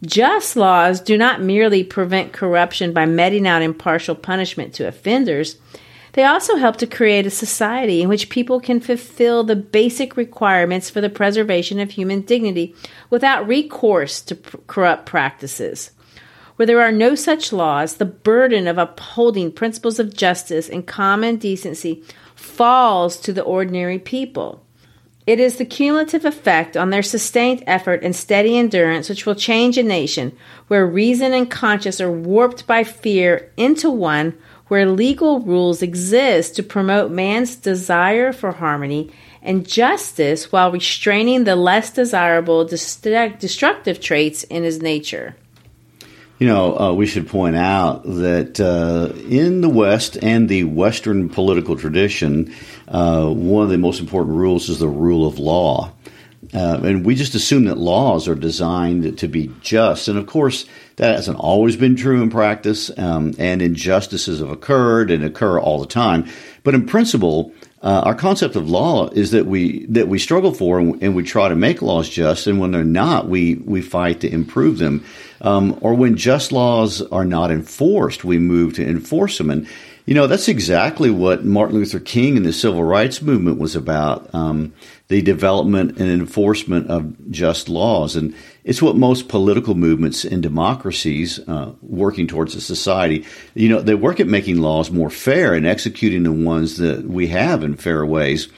Just 0.04 0.54
laws 0.54 1.00
do 1.00 1.16
not 1.16 1.40
merely 1.40 1.82
prevent 1.82 2.34
corruption 2.34 2.92
by 2.92 3.06
meting 3.06 3.46
out 3.46 3.62
impartial 3.62 4.14
punishment 4.14 4.74
to 4.74 4.86
offenders. 4.86 5.56
They 6.12 6.24
also 6.24 6.56
help 6.56 6.76
to 6.78 6.86
create 6.86 7.24
a 7.24 7.30
society 7.30 8.02
in 8.02 8.10
which 8.10 8.28
people 8.28 8.60
can 8.60 8.80
fulfill 8.80 9.44
the 9.44 9.56
basic 9.56 10.14
requirements 10.18 10.90
for 10.90 11.00
the 11.00 11.08
preservation 11.08 11.80
of 11.80 11.92
human 11.92 12.20
dignity 12.20 12.74
without 13.08 13.46
recourse 13.48 14.20
to 14.22 14.34
corrupt 14.66 15.06
practices. 15.06 15.92
Where 16.56 16.66
there 16.66 16.82
are 16.82 16.92
no 16.92 17.14
such 17.14 17.52
laws, 17.52 17.96
the 17.96 18.04
burden 18.04 18.66
of 18.66 18.78
upholding 18.78 19.52
principles 19.52 19.98
of 19.98 20.14
justice 20.14 20.68
and 20.68 20.86
common 20.86 21.36
decency 21.36 22.02
falls 22.34 23.18
to 23.20 23.32
the 23.32 23.42
ordinary 23.42 23.98
people. 23.98 24.64
It 25.24 25.38
is 25.38 25.56
the 25.56 25.64
cumulative 25.64 26.24
effect 26.24 26.76
on 26.76 26.90
their 26.90 27.02
sustained 27.02 27.62
effort 27.66 28.02
and 28.02 28.14
steady 28.14 28.58
endurance 28.58 29.08
which 29.08 29.24
will 29.24 29.36
change 29.36 29.78
a 29.78 29.82
nation 29.82 30.36
where 30.66 30.84
reason 30.84 31.32
and 31.32 31.48
conscience 31.48 32.00
are 32.00 32.10
warped 32.10 32.66
by 32.66 32.82
fear 32.82 33.52
into 33.56 33.88
one 33.88 34.36
where 34.66 34.90
legal 34.90 35.38
rules 35.40 35.80
exist 35.80 36.56
to 36.56 36.62
promote 36.62 37.12
man's 37.12 37.54
desire 37.54 38.32
for 38.32 38.52
harmony 38.52 39.12
and 39.42 39.68
justice 39.68 40.50
while 40.50 40.72
restraining 40.72 41.44
the 41.44 41.54
less 41.54 41.90
desirable 41.90 42.64
destructive 42.64 44.00
traits 44.00 44.42
in 44.44 44.64
his 44.64 44.82
nature. 44.82 45.36
You 46.42 46.48
know, 46.48 46.76
uh, 46.76 46.92
we 46.92 47.06
should 47.06 47.28
point 47.28 47.54
out 47.54 48.02
that 48.02 48.58
uh, 48.58 49.14
in 49.28 49.60
the 49.60 49.68
West 49.68 50.18
and 50.20 50.48
the 50.48 50.64
Western 50.64 51.28
political 51.28 51.76
tradition, 51.76 52.52
uh, 52.88 53.28
one 53.28 53.62
of 53.62 53.70
the 53.70 53.78
most 53.78 54.00
important 54.00 54.34
rules 54.34 54.68
is 54.68 54.80
the 54.80 54.88
rule 54.88 55.24
of 55.24 55.38
law. 55.38 55.92
Uh, 56.52 56.80
and 56.82 57.06
we 57.06 57.14
just 57.14 57.36
assume 57.36 57.66
that 57.66 57.78
laws 57.78 58.26
are 58.26 58.34
designed 58.34 59.16
to 59.20 59.28
be 59.28 59.52
just. 59.60 60.08
And 60.08 60.18
of 60.18 60.26
course, 60.26 60.66
that 60.96 61.14
hasn't 61.14 61.38
always 61.38 61.76
been 61.76 61.94
true 61.94 62.20
in 62.20 62.28
practice, 62.28 62.90
um, 62.98 63.34
and 63.38 63.62
injustices 63.62 64.40
have 64.40 64.50
occurred 64.50 65.12
and 65.12 65.22
occur 65.22 65.60
all 65.60 65.78
the 65.78 65.86
time. 65.86 66.28
But 66.64 66.74
in 66.74 66.86
principle, 66.86 67.52
uh, 67.82 68.02
our 68.04 68.14
concept 68.14 68.54
of 68.54 68.70
law 68.70 69.08
is 69.08 69.32
that 69.32 69.46
we 69.46 69.86
that 69.86 70.06
we 70.06 70.18
struggle 70.18 70.54
for 70.54 70.78
and, 70.78 71.02
and, 71.02 71.16
we 71.16 71.24
try 71.24 71.48
to 71.48 71.56
make 71.56 71.82
laws 71.82 72.08
just, 72.08 72.46
and 72.46 72.60
when 72.60 72.70
they're 72.70 72.84
not, 72.84 73.28
we 73.28 73.56
we 73.56 73.82
fight 73.82 74.20
to 74.20 74.32
improve 74.32 74.78
them. 74.78 75.04
Um, 75.40 75.76
or 75.80 75.94
when 75.94 76.16
just 76.16 76.52
laws 76.52 77.02
are 77.02 77.24
not 77.24 77.50
enforced, 77.50 78.22
we 78.22 78.38
move 78.38 78.74
to 78.74 78.86
enforce 78.86 79.38
them. 79.38 79.50
And, 79.50 79.66
you 80.04 80.14
know, 80.14 80.26
that's 80.26 80.48
exactly 80.48 81.10
what 81.10 81.44
Martin 81.44 81.76
Luther 81.76 82.00
King 82.00 82.36
and 82.36 82.44
the 82.44 82.52
civil 82.52 82.82
rights 82.82 83.22
movement 83.22 83.58
was 83.58 83.76
about 83.76 84.34
um, 84.34 84.72
the 85.08 85.22
development 85.22 85.98
and 85.98 86.10
enforcement 86.10 86.88
of 86.90 87.30
just 87.30 87.68
laws. 87.68 88.16
And 88.16 88.34
it's 88.64 88.82
what 88.82 88.96
most 88.96 89.28
political 89.28 89.76
movements 89.76 90.24
in 90.24 90.40
democracies 90.40 91.38
uh, 91.48 91.72
working 91.82 92.26
towards 92.26 92.56
a 92.56 92.60
society, 92.60 93.24
you 93.54 93.68
know, 93.68 93.80
they 93.80 93.94
work 93.94 94.18
at 94.18 94.26
making 94.26 94.60
laws 94.60 94.90
more 94.90 95.10
fair 95.10 95.54
and 95.54 95.66
executing 95.66 96.24
the 96.24 96.32
ones 96.32 96.78
that 96.78 97.04
we 97.04 97.28
have 97.28 97.62
in 97.62 97.76
fair 97.76 98.04
ways. 98.04 98.48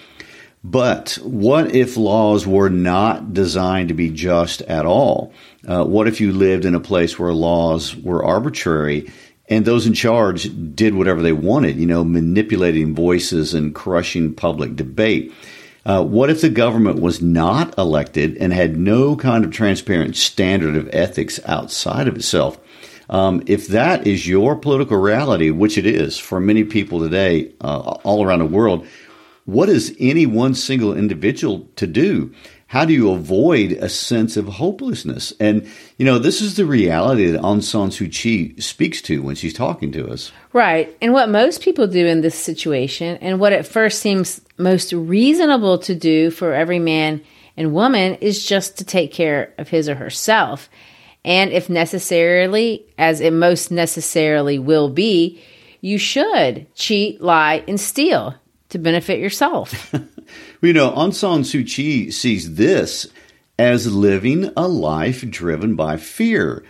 But 0.66 1.18
what 1.22 1.74
if 1.74 1.98
laws 1.98 2.46
were 2.46 2.70
not 2.70 3.34
designed 3.34 3.88
to 3.88 3.94
be 3.94 4.08
just 4.08 4.62
at 4.62 4.86
all? 4.86 5.34
Uh, 5.66 5.84
what 5.84 6.08
if 6.08 6.22
you 6.22 6.32
lived 6.32 6.64
in 6.64 6.74
a 6.74 6.80
place 6.80 7.18
where 7.18 7.34
laws 7.34 7.94
were 7.94 8.24
arbitrary 8.24 9.12
and 9.48 9.64
those 9.64 9.86
in 9.86 9.92
charge 9.92 10.50
did 10.74 10.94
whatever 10.94 11.22
they 11.22 11.32
wanted, 11.32 11.76
you 11.76 11.86
know, 11.86 12.04
manipulating 12.04 12.94
voices 12.94 13.54
and 13.54 13.74
crushing 13.74 14.34
public 14.34 14.76
debate? 14.76 15.32
Uh, 15.86 16.02
what 16.02 16.30
if 16.30 16.40
the 16.40 16.48
government 16.48 17.00
was 17.00 17.20
not 17.20 17.76
elected 17.76 18.38
and 18.38 18.52
had 18.52 18.76
no 18.76 19.16
kind 19.16 19.44
of 19.44 19.50
transparent 19.50 20.16
standard 20.16 20.76
of 20.76 20.88
ethics 20.94 21.38
outside 21.44 22.08
of 22.08 22.16
itself? 22.16 22.58
Um, 23.10 23.42
if 23.46 23.68
that 23.68 24.06
is 24.06 24.26
your 24.26 24.56
political 24.56 24.96
reality, 24.96 25.50
which 25.50 25.76
it 25.76 25.84
is 25.84 26.18
for 26.18 26.40
many 26.40 26.64
people 26.64 27.00
today, 27.00 27.52
uh, 27.60 27.98
all 28.02 28.24
around 28.24 28.38
the 28.38 28.46
world, 28.46 28.86
what 29.44 29.68
is 29.68 29.94
any 30.00 30.24
one 30.24 30.54
single 30.54 30.96
individual 30.96 31.68
to 31.76 31.86
do? 31.86 32.32
How 32.66 32.84
do 32.84 32.92
you 32.92 33.10
avoid 33.10 33.72
a 33.72 33.88
sense 33.88 34.36
of 34.36 34.46
hopelessness? 34.46 35.32
And, 35.38 35.68
you 35.96 36.04
know, 36.04 36.18
this 36.18 36.40
is 36.40 36.56
the 36.56 36.64
reality 36.64 37.30
that 37.30 37.40
Aung 37.40 37.62
San 37.62 37.90
Suu 37.90 38.10
Kyi 38.10 38.60
speaks 38.60 39.00
to 39.02 39.22
when 39.22 39.36
she's 39.36 39.54
talking 39.54 39.92
to 39.92 40.10
us. 40.10 40.32
Right. 40.52 40.96
And 41.00 41.12
what 41.12 41.28
most 41.28 41.62
people 41.62 41.86
do 41.86 42.06
in 42.06 42.20
this 42.20 42.34
situation, 42.34 43.18
and 43.18 43.38
what 43.38 43.52
at 43.52 43.66
first 43.66 44.00
seems 44.00 44.40
most 44.58 44.92
reasonable 44.92 45.78
to 45.80 45.94
do 45.94 46.30
for 46.30 46.54
every 46.54 46.78
man 46.78 47.20
and 47.56 47.74
woman, 47.74 48.14
is 48.16 48.44
just 48.44 48.78
to 48.78 48.84
take 48.84 49.12
care 49.12 49.52
of 49.58 49.68
his 49.68 49.88
or 49.88 49.94
herself. 49.94 50.68
And 51.24 51.52
if 51.52 51.70
necessarily, 51.70 52.84
as 52.98 53.20
it 53.20 53.32
most 53.32 53.70
necessarily 53.70 54.58
will 54.58 54.88
be, 54.88 55.40
you 55.80 55.98
should 55.98 56.66
cheat, 56.74 57.20
lie, 57.20 57.62
and 57.68 57.78
steal 57.78 58.34
to 58.70 58.78
benefit 58.78 59.20
yourself. 59.20 59.94
you 60.64 60.72
know, 60.72 60.90
Aung 60.90 61.14
San 61.14 61.42
Suu 61.42 61.66
Kyi 61.66 62.10
sees 62.10 62.54
this 62.54 63.06
as 63.58 63.92
living 63.92 64.50
a 64.56 64.66
life 64.66 65.28
driven 65.30 65.76
by 65.76 65.96
fear. 65.96 66.64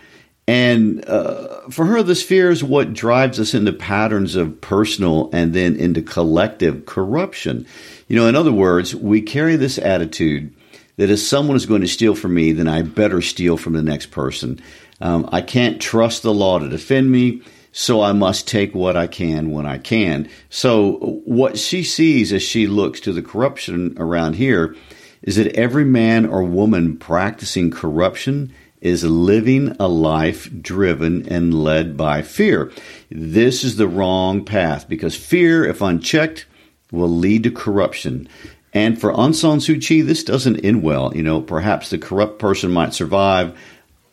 And 0.47 1.03
uh, 1.09 1.69
for 1.69 1.85
her, 1.85 2.03
this 2.03 2.21
fear 2.21 2.51
is 2.51 2.63
what 2.63 2.93
drives 2.93 3.39
us 3.39 3.53
into 3.55 3.73
patterns 3.73 4.35
of 4.35 4.61
personal 4.61 5.29
and 5.33 5.53
then 5.53 5.75
into 5.75 6.03
collective 6.03 6.85
corruption. 6.85 7.65
You 8.07 8.15
know, 8.15 8.27
in 8.27 8.35
other 8.35 8.51
words, 8.51 8.95
we 8.95 9.21
carry 9.21 9.55
this 9.55 9.79
attitude 9.79 10.53
that 10.97 11.09
if 11.09 11.19
someone 11.19 11.57
is 11.57 11.65
going 11.65 11.81
to 11.81 11.87
steal 11.87 12.13
from 12.13 12.35
me, 12.35 12.51
then 12.51 12.67
I 12.67 12.83
better 12.83 13.21
steal 13.21 13.57
from 13.57 13.73
the 13.73 13.81
next 13.81 14.07
person. 14.07 14.61
Um, 15.01 15.27
I 15.31 15.41
can't 15.41 15.81
trust 15.81 16.21
the 16.21 16.33
law 16.33 16.59
to 16.59 16.69
defend 16.69 17.11
me 17.11 17.41
so 17.77 18.01
I 18.01 18.13
must 18.13 18.47
take 18.47 18.73
what 18.73 18.95
I 18.95 19.05
can 19.05 19.51
when 19.51 19.65
I 19.65 19.79
can. 19.79 20.29
So, 20.49 20.93
what 21.25 21.57
she 21.57 21.83
sees 21.83 22.31
as 22.31 22.41
she 22.41 22.67
looks 22.67 23.01
to 23.01 23.11
the 23.11 23.21
corruption 23.21 23.95
around 23.97 24.35
here 24.35 24.77
is 25.21 25.35
that 25.35 25.57
every 25.57 25.83
man 25.83 26.25
or 26.25 26.41
woman 26.41 26.95
practicing 26.95 27.71
corruption 27.71 28.53
is 28.79 29.03
living 29.03 29.75
a 29.77 29.89
life 29.89 30.49
driven 30.61 31.27
and 31.27 31.53
led 31.53 31.97
by 31.97 32.21
fear. 32.21 32.71
This 33.11 33.65
is 33.65 33.75
the 33.75 33.89
wrong 33.89 34.45
path 34.45 34.87
because 34.87 35.17
fear, 35.17 35.65
if 35.65 35.81
unchecked, 35.81 36.45
will 36.93 37.09
lead 37.09 37.43
to 37.43 37.51
corruption. 37.51 38.29
And 38.71 38.99
for 38.99 39.11
Aung 39.11 39.35
San 39.35 39.57
Suu 39.57 39.85
Kyi, 39.85 39.99
this 39.99 40.23
doesn't 40.23 40.63
end 40.63 40.81
well. 40.81 41.11
You 41.13 41.23
know, 41.23 41.41
perhaps 41.41 41.89
the 41.89 41.97
corrupt 41.97 42.39
person 42.39 42.71
might 42.71 42.93
survive, 42.93 43.57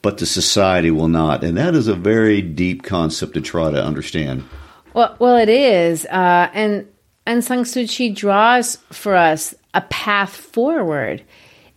but 0.02 0.18
the 0.18 0.26
society 0.26 0.90
will 0.90 1.08
not. 1.08 1.42
And 1.44 1.56
that 1.56 1.74
is 1.74 1.88
a 1.88 1.94
very 1.94 2.42
deep 2.42 2.82
concept 2.82 3.34
to 3.34 3.40
try 3.40 3.70
to 3.70 3.82
understand. 3.82 4.44
Well, 4.92 5.16
well, 5.18 5.36
it 5.36 5.48
is, 5.48 6.04
uh, 6.06 6.50
and 6.52 6.86
and 7.24 7.42
Aung 7.42 7.60
Suu 7.60 7.88
Kyi 7.88 8.10
draws 8.10 8.76
for 8.90 9.14
us 9.14 9.54
a 9.72 9.80
path 9.82 10.34
forward. 10.34 11.22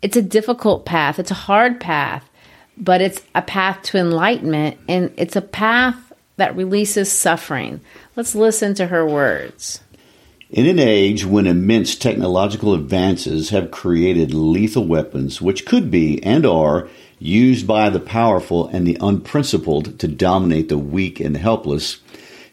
It's 0.01 0.17
a 0.17 0.21
difficult 0.21 0.85
path. 0.85 1.19
It's 1.19 1.31
a 1.31 1.35
hard 1.35 1.79
path, 1.79 2.29
but 2.77 2.99
it's 2.99 3.21
a 3.33 3.41
path 3.41 3.83
to 3.83 3.97
enlightenment, 3.97 4.77
and 4.89 5.13
it's 5.17 5.35
a 5.35 5.41
path 5.41 5.95
that 6.35 6.55
releases 6.55 7.11
suffering. 7.11 7.79
Let's 8.15 8.35
listen 8.35 8.73
to 8.75 8.87
her 8.87 9.05
words. 9.05 9.79
In 10.49 10.67
an 10.67 10.79
age 10.79 11.25
when 11.25 11.47
immense 11.47 11.95
technological 11.95 12.73
advances 12.73 13.49
have 13.49 13.71
created 13.71 14.33
lethal 14.33 14.85
weapons, 14.85 15.41
which 15.41 15.65
could 15.65 15.89
be 15.89 16.21
and 16.23 16.45
are 16.45 16.87
used 17.19 17.65
by 17.65 17.89
the 17.89 17.99
powerful 17.99 18.67
and 18.67 18.85
the 18.85 18.97
unprincipled 19.01 19.99
to 19.99 20.07
dominate 20.07 20.69
the 20.69 20.77
weak 20.77 21.19
and 21.19 21.37
helpless, 21.37 21.99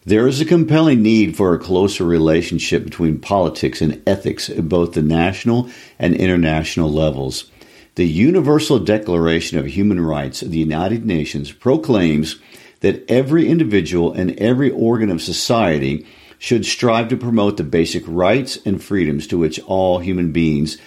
there 0.04 0.26
is 0.26 0.40
a 0.40 0.44
compelling 0.44 1.02
need 1.02 1.36
for 1.36 1.54
a 1.54 1.58
closer 1.58 2.04
relationship 2.04 2.84
between 2.84 3.20
politics 3.20 3.80
and 3.80 4.02
ethics 4.06 4.50
at 4.50 4.68
both 4.68 4.92
the 4.92 5.02
national 5.02 5.68
and 5.98 6.14
international 6.14 6.90
levels. 6.90 7.50
The 7.94 8.06
Universal 8.06 8.80
Declaration 8.80 9.58
of 9.58 9.66
Human 9.66 10.00
Rights 10.00 10.42
of 10.42 10.50
the 10.50 10.58
United 10.58 11.04
Nations 11.04 11.52
proclaims 11.52 12.36
that 12.80 13.08
every 13.08 13.48
individual 13.48 14.12
and 14.12 14.36
every 14.40 14.70
organ 14.70 15.10
of 15.10 15.22
society 15.22 16.06
should 16.38 16.66
strive 16.66 17.08
to 17.08 17.16
promote 17.16 17.56
the 17.56 17.62
basic 17.62 18.02
rights 18.06 18.58
and 18.64 18.82
freedoms 18.82 19.28
to 19.28 19.38
which 19.38 19.60
all 19.60 20.00
human 20.00 20.32
beings 20.32 20.78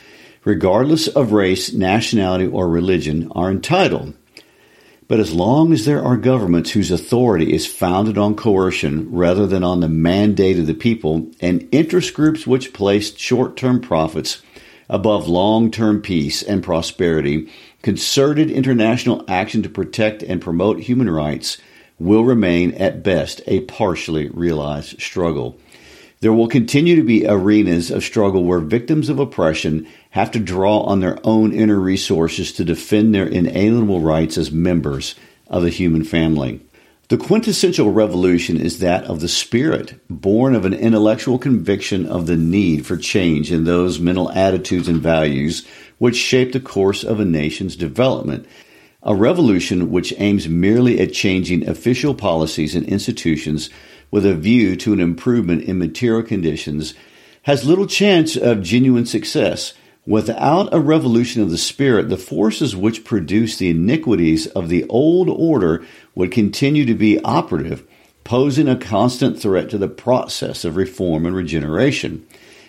regardless 0.45 1.07
of 1.07 1.31
race, 1.31 1.73
nationality, 1.73 2.47
or 2.47 2.69
religion, 2.69 3.29
are 3.33 3.51
entitled. 3.51 4.13
But 5.07 5.19
as 5.19 5.33
long 5.33 5.73
as 5.73 5.85
there 5.85 6.03
are 6.03 6.17
governments 6.17 6.71
whose 6.71 6.89
authority 6.89 7.53
is 7.53 7.67
founded 7.67 8.17
on 8.17 8.35
coercion 8.35 9.11
rather 9.11 9.45
than 9.45 9.63
on 9.63 9.79
the 9.79 9.89
mandate 9.89 10.57
of 10.57 10.67
the 10.67 10.73
people, 10.73 11.29
and 11.41 11.67
interest 11.71 12.13
groups 12.13 12.47
which 12.47 12.73
place 12.73 13.15
short 13.17 13.57
term 13.57 13.81
profits 13.81 14.41
above 14.89 15.27
long 15.27 15.69
term 15.69 16.01
peace 16.01 16.41
and 16.41 16.63
prosperity, 16.63 17.51
concerted 17.81 18.49
international 18.49 19.23
action 19.27 19.61
to 19.63 19.69
protect 19.69 20.23
and 20.23 20.41
promote 20.41 20.79
human 20.79 21.09
rights 21.09 21.57
will 21.99 22.23
remain 22.23 22.71
at 22.73 23.03
best 23.03 23.41
a 23.47 23.61
partially 23.61 24.27
realized 24.29 24.99
struggle. 24.99 25.57
There 26.21 26.33
will 26.33 26.47
continue 26.47 26.95
to 26.95 27.03
be 27.03 27.27
arenas 27.27 27.91
of 27.91 28.03
struggle 28.03 28.43
where 28.43 28.59
victims 28.59 29.09
of 29.09 29.19
oppression 29.19 29.87
have 30.15 30.31
to 30.31 30.39
draw 30.39 30.79
on 30.83 31.01
their 31.01 31.19
own 31.25 31.51
inner 31.51 31.77
resources 31.77 32.53
to 32.53 32.63
defend 32.63 33.13
their 33.13 33.27
inalienable 33.27 33.99
rights 33.99 34.37
as 34.37 34.49
members 34.49 35.13
of 35.47 35.61
the 35.61 35.69
human 35.69 36.05
family. 36.05 36.61
The 37.09 37.17
quintessential 37.17 37.91
revolution 37.91 38.55
is 38.55 38.79
that 38.79 39.03
of 39.03 39.19
the 39.19 39.27
spirit, 39.27 39.99
born 40.09 40.55
of 40.55 40.63
an 40.63 40.73
intellectual 40.73 41.37
conviction 41.37 42.05
of 42.05 42.27
the 42.27 42.37
need 42.37 42.85
for 42.85 42.95
change 42.95 43.51
in 43.51 43.65
those 43.65 43.99
mental 43.99 44.31
attitudes 44.31 44.87
and 44.87 45.01
values 45.01 45.67
which 45.97 46.15
shape 46.15 46.53
the 46.53 46.61
course 46.61 47.03
of 47.03 47.19
a 47.19 47.25
nation's 47.25 47.75
development. 47.75 48.47
A 49.03 49.13
revolution 49.13 49.91
which 49.91 50.13
aims 50.17 50.47
merely 50.47 51.01
at 51.01 51.11
changing 51.11 51.67
official 51.67 52.15
policies 52.15 52.73
and 52.73 52.85
institutions 52.85 53.69
with 54.11 54.25
a 54.25 54.33
view 54.33 54.77
to 54.77 54.93
an 54.93 55.01
improvement 55.01 55.63
in 55.63 55.77
material 55.77 56.23
conditions 56.23 56.93
has 57.41 57.65
little 57.65 57.85
chance 57.85 58.37
of 58.37 58.63
genuine 58.63 59.05
success 59.05 59.73
Without 60.07 60.71
a 60.71 60.79
revolution 60.79 61.41
of 61.41 61.49
the 61.49 61.57
spirit, 61.57 62.09
the 62.09 62.17
forces 62.17 62.75
which 62.75 63.03
produce 63.03 63.57
the 63.57 63.71
iniquities 63.71 64.45
of 64.47 64.69
the 64.69 64.85
old 64.87 65.29
order 65.29 65.83
would 66.13 66.31
continue 66.31 66.85
to 66.85 66.93
be 66.93 67.19
operative, 67.21 67.83
posing 68.23 68.67
a 68.67 68.75
constant 68.75 69.39
threat 69.39 69.69
to 69.71 69.79
the 69.79 69.87
process 69.87 70.63
of 70.63 70.75
reform 70.75 71.25
and 71.25 71.35
regeneration. 71.35 72.23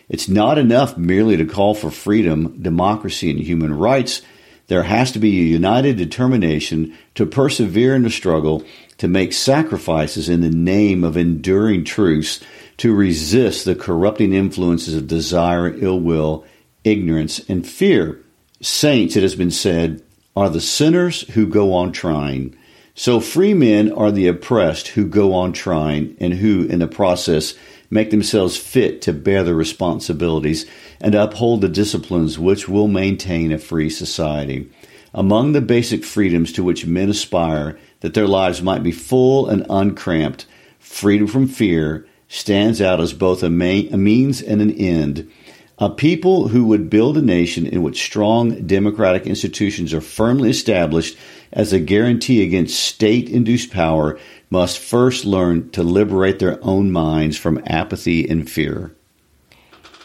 It's 0.09 0.29
not 0.29 0.57
enough 0.57 0.96
merely 0.96 1.37
to 1.37 1.44
call 1.44 1.75
for 1.75 1.90
freedom, 1.90 2.57
democracy, 2.62 3.31
and 3.31 3.40
human 3.40 3.77
rights. 3.77 4.22
There 4.68 4.85
has 4.85 5.12
to 5.12 5.18
be 5.18 5.38
a 5.38 5.44
united 5.44 5.99
determination 5.99 6.96
to 7.16 7.27
persevere 7.27 7.94
in 7.94 8.03
the 8.03 8.11
struggle, 8.11 8.64
to 8.96 9.09
make 9.09 9.35
sacrifices 9.35 10.31
in 10.31 10.40
the 10.40 10.49
name 10.49 11.05
of 11.05 11.18
enduring 11.18 11.85
truths, 11.85 12.40
to 12.79 12.94
resist 12.94 13.66
the 13.66 13.75
corrupting 13.75 14.33
influences 14.33 14.94
of 14.94 15.07
desire, 15.07 15.66
and 15.66 15.83
ill 15.83 16.01
will, 16.01 16.46
ignorance, 16.87 17.40
and 17.49 17.66
fear. 17.66 18.20
Saints, 18.62 19.16
it 19.16 19.22
has 19.22 19.35
been 19.35 19.51
said, 19.51 20.03
are 20.35 20.49
the 20.49 20.61
sinners 20.61 21.22
who 21.35 21.46
go 21.46 21.75
on 21.75 21.92
trying. 21.92 22.57
So 22.94 23.20
free 23.20 23.53
men 23.53 23.92
are 23.92 24.11
the 24.11 24.29
oppressed 24.29 24.88
who 24.88 25.07
go 25.07 25.35
on 25.35 25.53
trying 25.53 26.16
and 26.20 26.35
who, 26.35 26.62
in 26.64 26.79
the 26.79 26.87
process, 26.87 27.55
make 27.90 28.11
themselves 28.11 28.57
fit 28.57 29.03
to 29.03 29.12
bear 29.12 29.44
the 29.44 29.55
responsibilities 29.55 30.64
and 31.01 31.14
uphold 31.14 31.61
the 31.61 31.68
disciplines 31.68 32.38
which 32.38 32.68
will 32.68 32.88
maintain 32.88 33.53
a 33.53 33.59
free 33.59 33.90
society. 33.90 34.70
Among 35.12 35.53
the 35.53 35.61
basic 35.61 36.05
freedoms 36.05 36.53
to 36.53 36.64
which 36.64 36.87
men 36.87 37.11
aspire 37.11 37.79
that 38.01 38.14
their 38.14 38.27
lives 38.27 38.62
might 38.62 38.83
be 38.83 38.92
full 38.92 39.49
and 39.49 39.66
uncramped, 39.68 40.46
freedom 40.79 41.27
from 41.27 41.49
fear 41.49 42.07
stands 42.29 42.81
out 42.81 43.01
as 43.01 43.12
both 43.12 43.42
a, 43.42 43.46
a 43.46 43.96
means 43.96 44.42
and 44.42 44.61
an 44.61 44.70
end. 44.72 45.31
A 45.78 45.90
people 45.90 46.48
who 46.48 46.64
would 46.66 46.88
build 46.88 47.18
a 47.18 47.22
nation 47.22 47.66
in 47.66 47.82
which 47.82 48.02
strong 48.02 48.66
democratic 48.66 49.26
institutions 49.26 49.92
are 49.92 50.00
firmly 50.00 50.48
established 50.48 51.18
as 51.52 51.72
a 51.72 51.78
guarantee 51.80 52.42
against 52.42 52.80
state 52.80 53.28
induced 53.28 53.70
power 53.70 54.18
must 54.48 54.78
first 54.78 55.26
learn 55.26 55.68
to 55.70 55.82
liberate 55.82 56.38
their 56.38 56.58
own 56.64 56.92
minds 56.92 57.36
from 57.36 57.62
apathy 57.66 58.26
and 58.26 58.50
fear. 58.50 58.94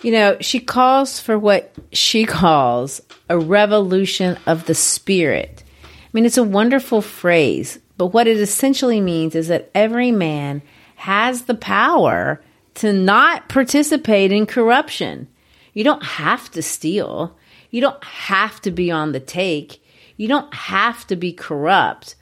You 0.02 0.12
know, 0.12 0.38
she 0.42 0.60
calls 0.60 1.22
for 1.22 1.40
what 1.40 1.74
she 1.94 2.26
calls 2.26 3.02
a 3.30 3.40
revolution 3.40 4.38
of 4.46 4.66
the 4.66 4.76
spirit. 4.76 5.64
I 5.86 6.10
mean, 6.12 6.26
it's 6.26 6.38
a 6.38 6.44
wonderful 6.44 7.02
phrase, 7.02 7.80
but 7.98 8.08
what 8.08 8.28
it 8.28 8.38
essentially 8.38 9.00
means 9.00 9.36
is 9.36 9.48
that 9.48 9.72
every 9.74 10.12
man 10.12 10.64
has 10.96 11.44
the 11.44 11.56
power 11.56 12.42
to 12.76 12.92
not 12.92 13.48
participate 13.48 14.34
in 14.34 14.46
corruption. 14.46 15.28
You 15.74 15.84
don't 15.84 16.04
have 16.04 16.52
to 16.52 16.62
steal. 16.62 17.38
You 17.70 17.82
don't 17.82 18.04
have 18.04 18.62
to 18.62 18.72
be 18.72 18.92
on 18.92 19.12
the 19.12 19.20
take. 19.20 19.84
You 20.18 20.28
don't 20.28 20.54
have 20.54 21.08
to 21.08 21.16
be 21.16 21.34
corrupt. 21.34 22.16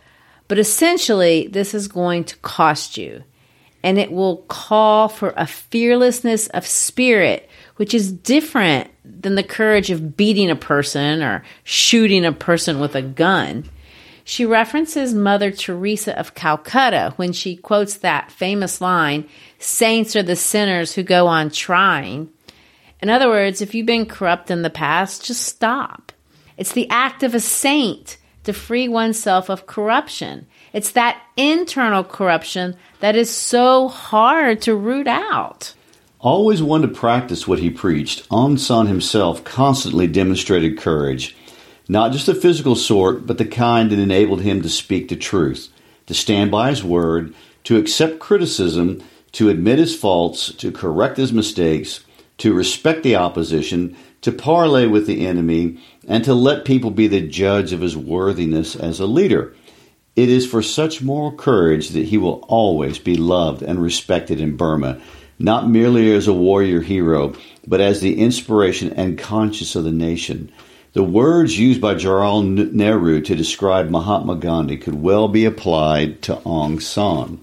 But 0.48 0.60
essentially, 0.60 1.48
this 1.48 1.74
is 1.74 1.88
going 1.88 2.24
to 2.26 2.38
cost 2.38 2.98
you. 2.98 3.24
And 3.82 3.98
it 3.98 4.12
will 4.12 4.38
call 4.48 5.08
for 5.08 5.34
a 5.38 5.48
fearlessness 5.48 6.48
of 6.48 6.68
spirit, 6.68 7.50
which 7.78 7.94
is 7.94 8.12
different 8.12 8.92
than 9.06 9.36
the 9.36 9.44
courage 9.44 9.90
of 9.90 10.18
beating 10.18 10.50
a 10.50 10.56
person 10.56 11.22
or 11.24 11.44
shooting 11.64 12.26
a 12.26 12.32
person 12.34 12.80
with 12.80 12.96
a 12.96 13.02
gun. 13.02 13.70
She 14.30 14.46
references 14.46 15.14
Mother 15.14 15.50
Teresa 15.50 16.18
of 16.20 16.36
Calcutta 16.36 17.14
when 17.16 17.34
she 17.34 17.56
quotes 17.56 17.98
that 17.98 18.32
famous 18.32 18.80
line 18.80 19.28
Saints 19.58 20.16
are 20.16 20.24
the 20.24 20.36
sinners 20.36 20.94
who 20.94 21.04
go 21.04 21.26
on 21.26 21.50
trying. 21.50 22.30
In 23.02 23.10
other 23.10 23.30
words, 23.30 23.62
if 23.62 23.74
you've 23.74 23.86
been 23.86 24.06
corrupt 24.06 24.52
in 24.52 24.62
the 24.62 24.70
past, 24.70 25.26
just 25.26 25.44
stop. 25.44 26.12
It's 26.58 26.74
the 26.74 26.90
act 26.90 27.24
of 27.24 27.34
a 27.34 27.40
saint 27.40 28.18
to 28.44 28.54
free 28.54 28.88
oneself 28.88 29.50
of 29.50 29.68
corruption. 29.68 30.48
It's 30.74 30.92
that 30.92 31.22
internal 31.38 32.04
corruption 32.04 32.76
that 33.00 33.16
is 33.16 33.30
so 33.30 33.88
hard 33.88 34.62
to 34.64 34.76
root 34.76 35.08
out. 35.08 35.74
Always 36.20 36.62
one 36.62 36.82
to 36.82 36.90
practice 36.90 37.48
what 37.48 37.60
he 37.60 37.70
preached, 37.70 38.28
Aung 38.30 38.60
San 38.60 38.88
himself 38.88 39.46
constantly 39.46 40.06
demonstrated 40.06 40.78
courage. 40.78 41.38
Not 41.88 42.12
just 42.12 42.26
the 42.26 42.36
physical 42.36 42.76
sort, 42.76 43.26
but 43.26 43.38
the 43.38 43.46
kind 43.46 43.90
that 43.90 44.00
enabled 44.00 44.42
him 44.42 44.62
to 44.62 44.70
speak 44.70 45.08
the 45.08 45.16
truth, 45.16 45.70
to 46.08 46.14
stand 46.14 46.52
by 46.52 46.70
his 46.70 46.84
word, 46.84 47.34
to 47.64 47.78
accept 47.78 48.20
criticism, 48.20 49.02
to 49.32 49.50
admit 49.50 49.80
his 49.80 49.98
faults, 49.98 50.52
to 50.56 50.72
correct 50.72 51.18
his 51.18 51.32
mistakes, 51.32 52.04
to 52.40 52.54
respect 52.54 53.04
the 53.04 53.16
opposition, 53.16 53.96
to 54.22 54.32
parley 54.32 54.88
with 54.88 55.08
the 55.08 55.26
enemy, 55.26 55.78
and 56.08 56.24
to 56.24 56.34
let 56.34 56.66
people 56.66 56.92
be 56.92 57.08
the 57.08 57.22
judge 57.22 57.72
of 57.72 57.82
his 57.82 57.96
worthiness 57.96 58.76
as 58.76 59.00
a 59.00 59.06
leader. 59.06 59.54
It 60.16 60.30
is 60.30 60.46
for 60.46 60.62
such 60.62 61.02
moral 61.02 61.32
courage 61.32 61.90
that 61.90 62.08
he 62.08 62.18
will 62.18 62.44
always 62.48 63.00
be 63.00 63.16
loved 63.16 63.62
and 63.62 63.82
respected 63.82 64.42
in 64.42 64.58
Burma, 64.58 65.00
not 65.38 65.70
merely 65.70 66.12
as 66.14 66.28
a 66.28 66.34
warrior 66.34 66.82
hero, 66.82 67.36
but 67.66 67.80
as 67.80 68.02
the 68.02 68.20
inspiration 68.20 68.92
and 68.94 69.18
conscience 69.18 69.76
of 69.76 69.86
the 69.86 69.92
nation. 69.92 70.52
The 70.94 71.04
words 71.04 71.58
used 71.58 71.80
by 71.80 71.94
Jawaharlal 71.94 72.74
Nehru 72.74 73.22
to 73.22 73.36
describe 73.36 73.90
Mahatma 73.90 74.36
Gandhi 74.36 74.78
could 74.78 74.96
well 74.96 75.28
be 75.28 75.46
applied 75.46 76.22
to 76.24 76.36
Aung 76.38 76.82
San. 76.82 77.40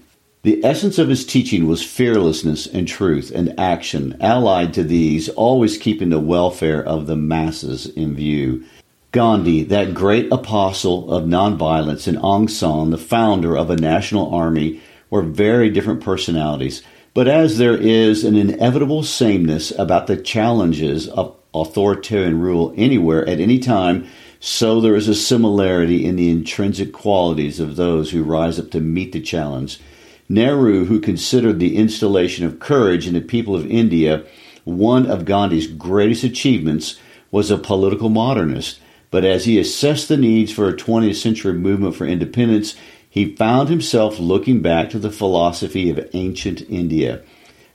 The 0.47 0.63
essence 0.63 0.97
of 0.97 1.09
his 1.09 1.25
teaching 1.25 1.67
was 1.67 1.83
fearlessness 1.83 2.67
and 2.67 2.87
truth 2.87 3.33
and 3.35 3.53
action, 3.59 4.15
allied 4.21 4.73
to 4.75 4.83
these, 4.85 5.27
always 5.27 5.77
keeping 5.77 6.07
the 6.07 6.21
welfare 6.21 6.81
of 6.81 7.05
the 7.05 7.17
masses 7.17 7.85
in 7.85 8.15
view. 8.15 8.63
Gandhi, 9.11 9.63
that 9.63 9.93
great 9.93 10.31
apostle 10.31 11.11
of 11.11 11.25
nonviolence, 11.25 12.07
and 12.07 12.17
Aung 12.19 12.49
San, 12.49 12.91
the 12.91 12.97
founder 12.97 13.57
of 13.57 13.69
a 13.69 13.75
national 13.75 14.33
army, 14.33 14.79
were 15.09 15.21
very 15.21 15.69
different 15.69 15.99
personalities. 15.99 16.81
But 17.13 17.27
as 17.27 17.57
there 17.57 17.75
is 17.75 18.23
an 18.23 18.37
inevitable 18.37 19.03
sameness 19.03 19.71
about 19.77 20.07
the 20.07 20.15
challenges 20.15 21.09
of 21.09 21.35
authoritarian 21.53 22.39
rule 22.39 22.73
anywhere 22.77 23.27
at 23.27 23.41
any 23.41 23.59
time, 23.59 24.07
so 24.39 24.79
there 24.79 24.95
is 24.95 25.09
a 25.09 25.13
similarity 25.13 26.05
in 26.05 26.15
the 26.15 26.29
intrinsic 26.29 26.93
qualities 26.93 27.59
of 27.59 27.75
those 27.75 28.11
who 28.11 28.23
rise 28.23 28.57
up 28.57 28.71
to 28.71 28.79
meet 28.79 29.11
the 29.11 29.19
challenge. 29.19 29.81
Nehru, 30.29 30.85
who 30.85 30.99
considered 30.99 31.59
the 31.59 31.77
installation 31.77 32.45
of 32.45 32.59
courage 32.59 33.07
in 33.07 33.13
the 33.13 33.21
people 33.21 33.55
of 33.55 33.65
India 33.65 34.25
one 34.65 35.05
of 35.05 35.23
Gandhi's 35.23 35.67
greatest 35.67 36.25
achievements, 36.25 36.99
was 37.31 37.49
a 37.49 37.57
political 37.57 38.09
modernist. 38.09 38.79
But 39.09 39.23
as 39.23 39.45
he 39.45 39.57
assessed 39.57 40.09
the 40.09 40.17
needs 40.17 40.51
for 40.51 40.67
a 40.67 40.75
20th 40.75 41.15
century 41.15 41.53
movement 41.53 41.95
for 41.95 42.05
independence, 42.05 42.75
he 43.09 43.35
found 43.35 43.69
himself 43.69 44.19
looking 44.19 44.61
back 44.61 44.89
to 44.89 44.99
the 44.99 45.11
philosophy 45.11 45.89
of 45.89 46.09
ancient 46.13 46.61
India. 46.69 47.21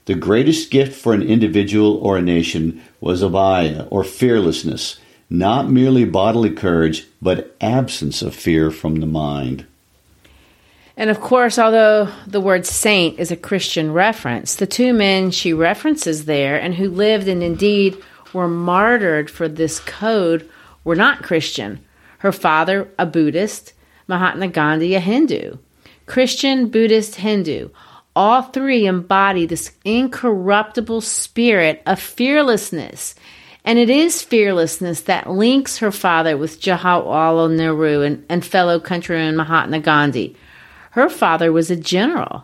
The 0.05 0.15
greatest 0.15 0.69
gift 0.69 0.93
for 0.93 1.13
an 1.13 1.23
individual 1.23 1.97
or 1.97 2.17
a 2.17 2.21
nation 2.21 2.81
was 3.01 3.23
abhaya, 3.23 3.87
or 3.89 4.03
fearlessness, 4.03 4.99
not 5.29 5.69
merely 5.69 6.05
bodily 6.05 6.51
courage, 6.51 7.07
but 7.21 7.55
absence 7.59 8.21
of 8.21 8.35
fear 8.35 8.69
from 8.69 8.97
the 8.97 9.07
mind. 9.07 9.65
And 10.95 11.09
of 11.09 11.19
course, 11.19 11.57
although 11.57 12.09
the 12.27 12.41
word 12.41 12.65
saint 12.65 13.19
is 13.19 13.31
a 13.31 13.35
Christian 13.35 13.93
reference, 13.93 14.55
the 14.55 14.67
two 14.67 14.93
men 14.93 15.31
she 15.31 15.53
references 15.53 16.25
there 16.25 16.59
and 16.59 16.75
who 16.75 16.89
lived 16.89 17.27
and 17.27 17.41
indeed 17.41 17.97
were 18.31 18.47
martyred 18.47 19.29
for 19.29 19.47
this 19.47 19.79
code 19.79 20.49
were 20.83 20.95
not 20.95 21.23
Christian. 21.23 21.83
Her 22.19 22.31
father, 22.31 22.89
a 22.99 23.05
Buddhist, 23.05 23.73
Mahatma 24.07 24.49
Gandhi, 24.49 24.95
a 24.95 24.99
Hindu. 24.99 25.57
Christian, 26.05 26.69
Buddhist, 26.69 27.15
Hindu 27.15 27.69
all 28.15 28.43
three 28.43 28.85
embody 28.85 29.45
this 29.45 29.71
incorruptible 29.83 31.01
spirit 31.01 31.81
of 31.85 31.99
fearlessness. 31.99 33.15
And 33.65 33.79
it 33.79 33.89
is 33.89 34.21
fearlessness 34.21 35.01
that 35.01 35.29
links 35.29 35.77
her 35.77 35.91
father 35.91 36.37
with 36.37 36.61
Jawaharlal 36.61 37.55
Nehru 37.55 38.01
and, 38.01 38.25
and 38.29 38.45
fellow 38.45 38.79
countryman 38.79 39.35
Mahatma 39.35 39.79
Gandhi. 39.79 40.35
Her 40.93 41.09
father 41.09 41.51
was 41.51 41.71
a 41.71 41.75
general. 41.75 42.43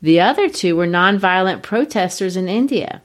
The 0.00 0.20
other 0.20 0.48
two 0.48 0.76
were 0.76 0.86
nonviolent 0.86 1.62
protesters 1.62 2.36
in 2.36 2.48
India. 2.48 3.02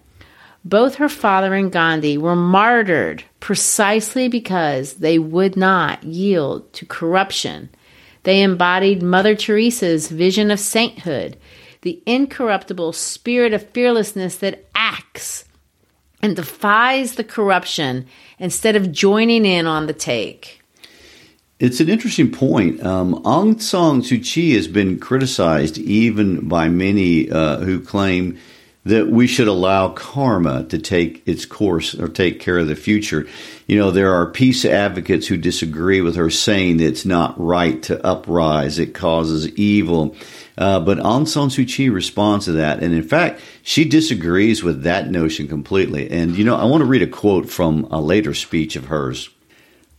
Both 0.63 0.95
her 0.95 1.09
father 1.09 1.55
and 1.55 1.71
Gandhi 1.71 2.17
were 2.17 2.35
martyred 2.35 3.23
precisely 3.39 4.27
because 4.27 4.93
they 4.93 5.17
would 5.17 5.57
not 5.57 6.03
yield 6.03 6.71
to 6.73 6.85
corruption. 6.85 7.69
They 8.23 8.43
embodied 8.43 9.01
Mother 9.01 9.35
Teresa's 9.35 10.09
vision 10.09 10.51
of 10.51 10.59
sainthood 10.59 11.37
the 11.81 12.01
incorruptible 12.07 12.93
spirit 12.93 13.53
of 13.53 13.69
fearlessness 13.69 14.37
that 14.37 14.65
acts 14.73 15.45
and 16.19 16.35
defies 16.35 17.13
the 17.13 17.23
corruption 17.23 18.07
instead 18.39 18.75
of 18.75 18.91
joining 18.91 19.45
in 19.45 19.67
on 19.67 19.85
the 19.85 19.93
take. 19.93 20.61
It's 21.57 21.79
an 21.79 21.87
interesting 21.87 22.31
point. 22.31 22.85
Um, 22.85 23.23
Aung 23.23 23.61
San 23.61 24.01
Suu 24.01 24.21
Kyi 24.21 24.55
has 24.55 24.67
been 24.67 24.99
criticized 24.99 25.77
even 25.77 26.49
by 26.49 26.67
many 26.67 27.31
uh, 27.31 27.59
who 27.59 27.79
claim 27.79 28.37
that 28.83 29.07
we 29.07 29.25
should 29.25 29.47
allow 29.47 29.87
karma 29.89 30.65
to 30.65 30.77
take 30.77 31.23
its 31.25 31.45
course 31.45 31.95
or 31.95 32.09
take 32.09 32.41
care 32.41 32.57
of 32.57 32.67
the 32.67 32.75
future. 32.75 33.25
You 33.67 33.79
know, 33.79 33.89
there 33.89 34.13
are 34.13 34.29
peace 34.29 34.65
advocates 34.65 35.27
who 35.27 35.37
disagree 35.37 36.01
with 36.01 36.17
her 36.17 36.29
saying 36.29 36.77
that 36.77 36.87
it's 36.87 37.05
not 37.05 37.39
right 37.39 37.81
to 37.83 38.05
uprise, 38.05 38.77
it 38.77 38.93
causes 38.93 39.47
evil. 39.55 40.13
Uh, 40.57 40.81
but 40.81 40.97
Aung 40.97 41.25
San 41.25 41.47
Suu 41.47 41.65
Kyi 41.65 41.89
responds 41.89 42.45
to 42.45 42.51
that. 42.53 42.83
And 42.83 42.93
in 42.93 43.03
fact, 43.03 43.39
she 43.63 43.85
disagrees 43.85 44.61
with 44.61 44.83
that 44.83 45.09
notion 45.09 45.47
completely. 45.47 46.11
And, 46.11 46.37
you 46.37 46.43
know, 46.43 46.57
I 46.57 46.65
want 46.65 46.81
to 46.81 46.85
read 46.85 47.01
a 47.01 47.07
quote 47.07 47.49
from 47.49 47.85
a 47.91 48.01
later 48.01 48.33
speech 48.33 48.75
of 48.75 48.85
hers. 48.87 49.29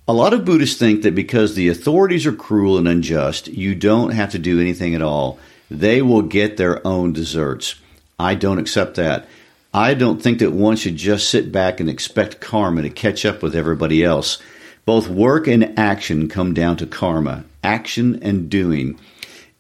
A 0.09 0.13
lot 0.13 0.33
of 0.33 0.45
Buddhists 0.45 0.79
think 0.79 1.03
that 1.03 1.17
because 1.17 1.57
the 1.57 1.69
authorities 1.69 2.27
are 2.27 2.33
cruel 2.33 2.79
and 2.79 2.87
unjust, 2.87 3.49
you 3.49 3.75
don't 3.75 4.11
have 4.11 4.31
to 4.31 4.39
do 4.39 4.61
anything 4.61 4.95
at 4.95 5.03
all. 5.03 5.41
They 5.69 6.01
will 6.01 6.23
get 6.23 6.57
their 6.57 6.87
own 6.87 7.13
deserts. 7.13 7.75
I 8.17 8.37
don't 8.37 8.61
accept 8.61 8.95
that. 8.95 9.27
I 9.75 9.95
don't 9.95 10.23
think 10.23 10.39
that 10.39 10.53
one 10.53 10.77
should 10.77 10.95
just 10.95 11.29
sit 11.29 11.51
back 11.51 11.81
and 11.81 11.91
expect 11.91 12.41
karma 12.41 12.83
to 12.83 12.91
catch 12.91 13.27
up 13.27 13.43
with 13.43 13.57
everybody 13.57 14.05
else. 14.05 14.41
Both 14.85 15.09
work 15.09 15.49
and 15.49 15.77
action 15.77 16.29
come 16.29 16.55
down 16.55 16.77
to 16.77 16.87
karma, 16.87 17.45
action 17.65 18.23
and 18.23 18.49
doing. 18.49 19.01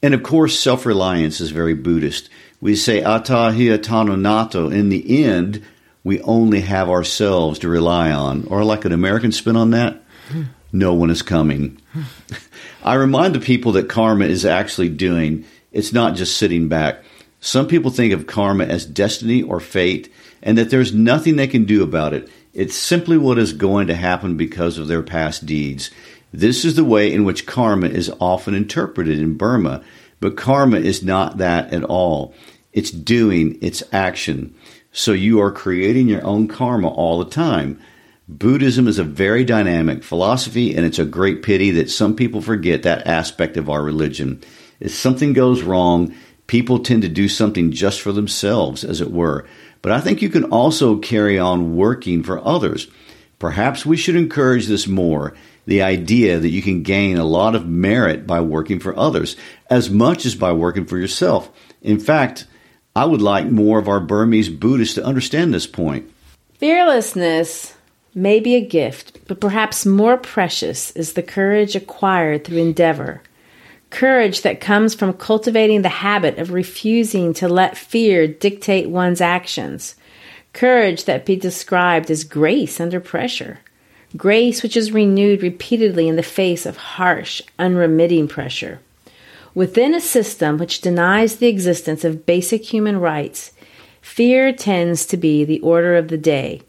And 0.01 0.15
of 0.15 0.23
course, 0.23 0.57
self 0.57 0.87
reliance 0.87 1.41
is 1.41 1.51
very 1.51 1.75
Buddhist. 1.75 2.31
We 2.61 2.77
say 2.77 3.03
atta 3.03 3.51
hi 3.51 3.67
atano 3.77 4.17
nato. 4.17 4.71
In 4.71 4.91
the 4.91 5.25
end, 5.25 5.65
we 6.05 6.21
only 6.23 6.61
have 6.61 6.89
ourselves 6.89 7.59
to 7.59 7.69
rely 7.69 8.13
on. 8.13 8.47
Or 8.47 8.63
like 8.63 8.85
an 8.85 8.93
American 8.93 9.33
spin 9.33 9.57
on 9.57 9.73
that, 9.73 10.03
no 10.73 10.95
one 10.95 11.11
is 11.11 11.23
coming. 11.23 11.79
I 12.85 12.95
remind 12.95 13.35
the 13.35 13.41
people 13.41 13.73
that 13.73 13.89
karma 13.89 14.27
is 14.27 14.45
actually 14.45 14.89
doing, 14.89 15.45
it's 15.73 15.93
not 15.93 16.15
just 16.15 16.37
sitting 16.37 16.69
back. 16.69 17.03
Some 17.41 17.69
people 17.69 17.91
think 17.91 18.13
of 18.13 18.27
karma 18.27 18.65
as 18.65 18.87
destiny 18.87 19.43
or 19.43 19.61
fate, 19.61 20.13
and 20.43 20.57
that 20.59 20.71
there's 20.71 20.95
nothing 20.95 21.37
they 21.37 21.47
can 21.47 21.65
do 21.65 21.83
about 21.83 22.13
it. 22.13 22.29
It's 22.55 22.77
simply 22.77 23.19
what 23.19 23.39
is 23.39 23.53
going 23.53 23.87
to 23.89 23.95
happen 23.95 24.37
because 24.37 24.79
of 24.79 24.89
their 24.89 25.03
past 25.03 25.45
deeds. 25.45 25.91
This 26.33 26.65
is 26.65 26.77
the 26.77 26.85
way 26.85 27.13
in 27.13 27.25
which 27.25 27.47
karma 27.47 27.89
is 27.89 28.11
often 28.21 28.55
interpreted 28.55 29.19
in 29.19 29.37
Burma, 29.37 29.83
but 30.21 30.37
karma 30.37 30.79
is 30.79 31.03
not 31.03 31.39
that 31.39 31.73
at 31.73 31.85
all. 31.85 32.35
It's 32.73 32.91
doing, 32.91 33.59
it's 33.61 33.83
action. 33.93 34.55
So 34.93 35.13
you 35.13 35.41
are 35.41 35.53
creating 35.53 36.09
your 36.09 36.25
own 36.25 36.49
karma 36.49 36.89
all 36.89 37.19
the 37.19 37.31
time. 37.31 37.79
Buddhism 38.29 38.89
is 38.89 38.99
a 38.99 39.05
very 39.05 39.45
dynamic 39.45 40.03
philosophy, 40.03 40.75
and 40.75 40.85
it's 40.85 40.99
a 40.99 41.05
great 41.05 41.45
pity 41.45 41.71
that 41.73 41.91
some 41.91 42.17
people 42.17 42.41
forget 42.41 42.83
that 42.83 43.07
aspect 43.07 43.57
of 43.57 43.71
our 43.71 43.83
religion. 43.83 44.43
If 44.81 44.93
something 44.93 45.33
goes 45.33 45.63
wrong, 45.63 46.13
people 46.49 46.81
tend 46.81 47.03
to 47.03 47.09
do 47.09 47.29
something 47.29 47.71
just 47.71 48.01
for 48.01 48.11
themselves, 48.11 48.83
as 48.83 49.01
it 49.01 49.13
were. 49.13 49.47
But 49.81 49.93
I 49.93 50.01
think 50.01 50.23
you 50.23 50.29
can 50.29 50.45
also 50.45 50.99
carry 50.99 51.39
on 51.39 51.77
working 51.77 52.25
for 52.25 52.45
others. 52.45 52.89
Perhaps 53.39 53.87
we 53.87 53.97
should 53.97 54.17
encourage 54.17 54.67
this 54.67 54.89
more 54.89 55.35
the 55.67 55.83
idea 55.83 56.41
that 56.41 56.49
you 56.49 56.63
can 56.63 56.83
gain 56.83 57.19
a 57.19 57.25
lot 57.25 57.55
of 57.55 57.69
merit 57.69 58.27
by 58.27 58.41
working 58.41 58.81
for 58.81 58.99
others 58.99 59.37
as 59.71 59.89
much 59.89 60.27
as 60.27 60.35
by 60.35 60.53
working 60.53 60.85
for 60.85 60.99
yourself. 60.99 61.49
In 61.81 62.01
fact, 62.01 62.47
I 62.97 63.05
would 63.05 63.23
like 63.23 63.47
more 63.47 63.79
of 63.79 63.89
our 63.89 64.01
Burmese 64.01 64.49
Buddhists 64.49 64.97
to 64.97 65.05
understand 65.05 65.55
this 65.55 65.67
point. 65.67 66.11
Fearlessness 66.55 67.76
may 68.17 68.41
be 68.41 68.55
a 68.55 68.67
gift, 68.67 69.21
but 69.29 69.41
perhaps 69.41 69.85
more 69.85 70.17
precious 70.17 70.91
is 70.93 71.13
the 71.13 71.23
courage 71.23 71.77
acquired 71.77 72.43
through 72.43 72.57
endeavor. 72.57 73.23
Courage 73.91 74.41
that 74.41 74.59
comes 74.59 74.95
from 74.95 75.13
cultivating 75.13 75.83
the 75.83 75.91
habit 75.91 76.39
of 76.39 76.51
refusing 76.51 77.35
to 77.35 77.47
let 77.47 77.77
fear 77.77 78.27
dictate 78.27 78.89
one's 78.89 79.21
actions. 79.21 79.97
Courage 80.55 81.05
that 81.05 81.27
be 81.27 81.37
described 81.37 82.11
as 82.11 82.25
grace 82.25 82.81
under 82.81 83.01
pressure. 83.01 83.59
Grace 84.17 84.63
which 84.63 84.79
is 84.79 84.93
renewed 84.93 85.43
repeatedly 85.43 86.09
in 86.09 86.17
the 86.17 86.23
face 86.23 86.65
of 86.65 86.79
harsh, 86.79 87.43
unremitting 87.59 88.27
pressure. 88.27 88.81
Within 89.55 89.95
a 89.95 90.01
system 90.01 90.57
which 90.57 90.81
denies 90.81 91.37
the 91.37 91.49
existence 91.49 92.03
of 92.03 92.25
basic 92.25 92.65
human 92.65 92.99
rights, 92.99 93.53
fear 94.01 94.53
tends 94.53 95.05
to 95.05 95.19
be 95.19 95.45
the 95.45 95.61
order 95.61 95.97
of 95.97 96.09
the 96.09 96.19
day 96.19 96.63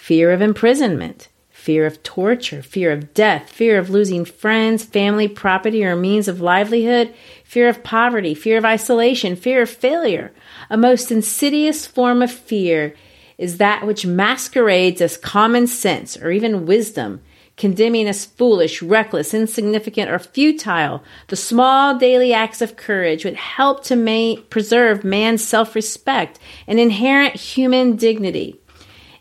fear 0.00 0.32
of 0.32 0.40
imprisonment, 0.40 1.28
fear 1.50 1.84
of 1.84 2.02
torture, 2.02 2.62
fear 2.62 2.90
of 2.90 3.12
death, 3.12 3.50
fear 3.50 3.78
of 3.78 3.90
losing 3.90 4.24
friends, 4.24 4.82
family, 4.82 5.28
property, 5.28 5.84
or 5.84 5.94
means 5.94 6.26
of 6.26 6.40
livelihood, 6.40 7.14
fear 7.44 7.68
of 7.68 7.84
poverty, 7.84 8.34
fear 8.34 8.56
of 8.56 8.64
isolation, 8.64 9.36
fear 9.36 9.60
of 9.60 9.68
failure. 9.68 10.32
A 10.70 10.78
most 10.78 11.12
insidious 11.12 11.86
form 11.86 12.22
of 12.22 12.32
fear 12.32 12.94
is 13.36 13.58
that 13.58 13.86
which 13.86 14.06
masquerades 14.06 15.02
as 15.02 15.18
common 15.18 15.66
sense 15.66 16.16
or 16.16 16.30
even 16.30 16.64
wisdom, 16.64 17.20
condemning 17.58 18.08
as 18.08 18.24
foolish, 18.24 18.80
reckless, 18.80 19.34
insignificant, 19.34 20.10
or 20.10 20.18
futile 20.18 21.04
the 21.28 21.36
small 21.36 21.96
daily 21.98 22.32
acts 22.32 22.62
of 22.62 22.76
courage 22.76 23.24
would 23.24 23.36
help 23.36 23.84
to 23.84 23.94
ma- 23.94 24.40
preserve 24.48 25.04
man's 25.04 25.44
self 25.44 25.74
respect 25.74 26.38
and 26.66 26.80
inherent 26.80 27.36
human 27.36 27.96
dignity. 27.96 28.59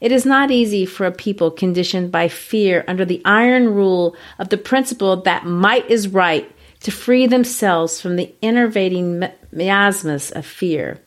It 0.01 0.11
is 0.11 0.25
not 0.25 0.51
easy 0.51 0.85
for 0.85 1.05
a 1.05 1.11
people 1.11 1.51
conditioned 1.51 2.11
by 2.11 2.27
fear 2.27 2.85
under 2.87 3.05
the 3.05 3.21
iron 3.25 3.73
rule 3.73 4.15
of 4.37 4.49
the 4.49 4.57
principle 4.57 5.17
that 5.17 5.45
might 5.45 5.89
is 5.89 6.07
right 6.07 6.49
to 6.81 6.91
free 6.91 7.27
themselves 7.27 7.99
from 7.99 8.15
the 8.15 8.33
enervating 8.41 9.23
miasmas 9.51 10.31
of 10.31 10.45
fear. 10.45 10.99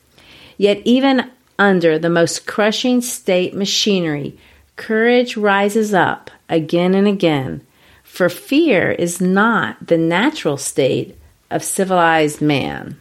Yet, 0.59 0.83
even 0.85 1.31
under 1.59 1.99
the 1.99 2.11
most 2.11 2.47
crushing 2.47 3.01
state 3.01 3.55
machinery, 3.55 4.39
courage 4.77 5.37
rises 5.37 5.95
up 5.95 6.31
again 6.49 6.95
and 6.95 7.09
again, 7.09 7.67
for 8.03 8.29
fear 8.29 8.91
is 8.91 9.21
not 9.21 9.87
the 9.87 9.97
natural 9.97 10.57
state 10.57 11.19
of 11.51 11.65
civilized 11.65 12.43
man. 12.43 13.01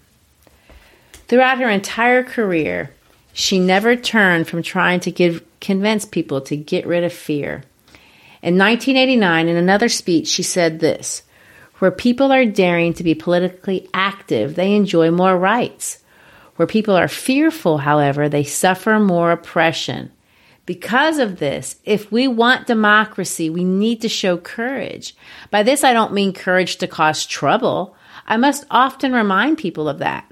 Throughout 1.28 1.60
her 1.60 1.70
entire 1.70 2.24
career, 2.24 2.92
she 3.34 3.60
never 3.60 3.96
turned 3.96 4.48
from 4.48 4.64
trying 4.64 5.00
to 5.02 5.12
give, 5.12 5.44
convince 5.62 6.04
people 6.06 6.42
to 6.42 6.58
get 6.58 6.86
rid 6.86 7.04
of 7.04 7.14
fear. 7.14 7.64
In 8.42 8.58
1989, 8.58 9.48
in 9.48 9.56
another 9.56 9.88
speech, 9.88 10.28
she 10.28 10.44
said 10.44 10.80
this 10.80 11.24
Where 11.80 11.92
people 11.92 12.32
are 12.32 12.46
daring 12.46 12.94
to 12.96 13.04
be 13.04 13.16
politically 13.16 13.88
active, 13.94 14.56
they 14.56 14.76
enjoy 14.76 15.12
more 15.12 15.38
rights. 15.38 16.00
Where 16.56 16.68
people 16.68 16.96
are 16.96 17.08
fearful, 17.08 17.80
however, 17.80 18.28
they 18.28 18.44
suffer 18.44 19.00
more 19.00 19.32
oppression. 19.32 20.12
Because 20.66 21.18
of 21.18 21.40
this, 21.40 21.78
if 21.86 22.12
we 22.12 22.28
want 22.28 22.68
democracy, 22.68 23.50
we 23.50 23.64
need 23.64 24.02
to 24.02 24.10
show 24.10 24.38
courage. 24.38 25.16
By 25.50 25.64
this, 25.64 25.84
I 25.84 25.94
don't 25.94 26.14
mean 26.14 26.34
courage 26.34 26.78
to 26.78 26.88
cause 26.88 27.26
trouble. 27.26 27.96
I 28.28 28.38
must 28.38 28.66
often 28.70 29.12
remind 29.12 29.58
people 29.58 29.90
of 29.90 30.00
that. 30.00 30.32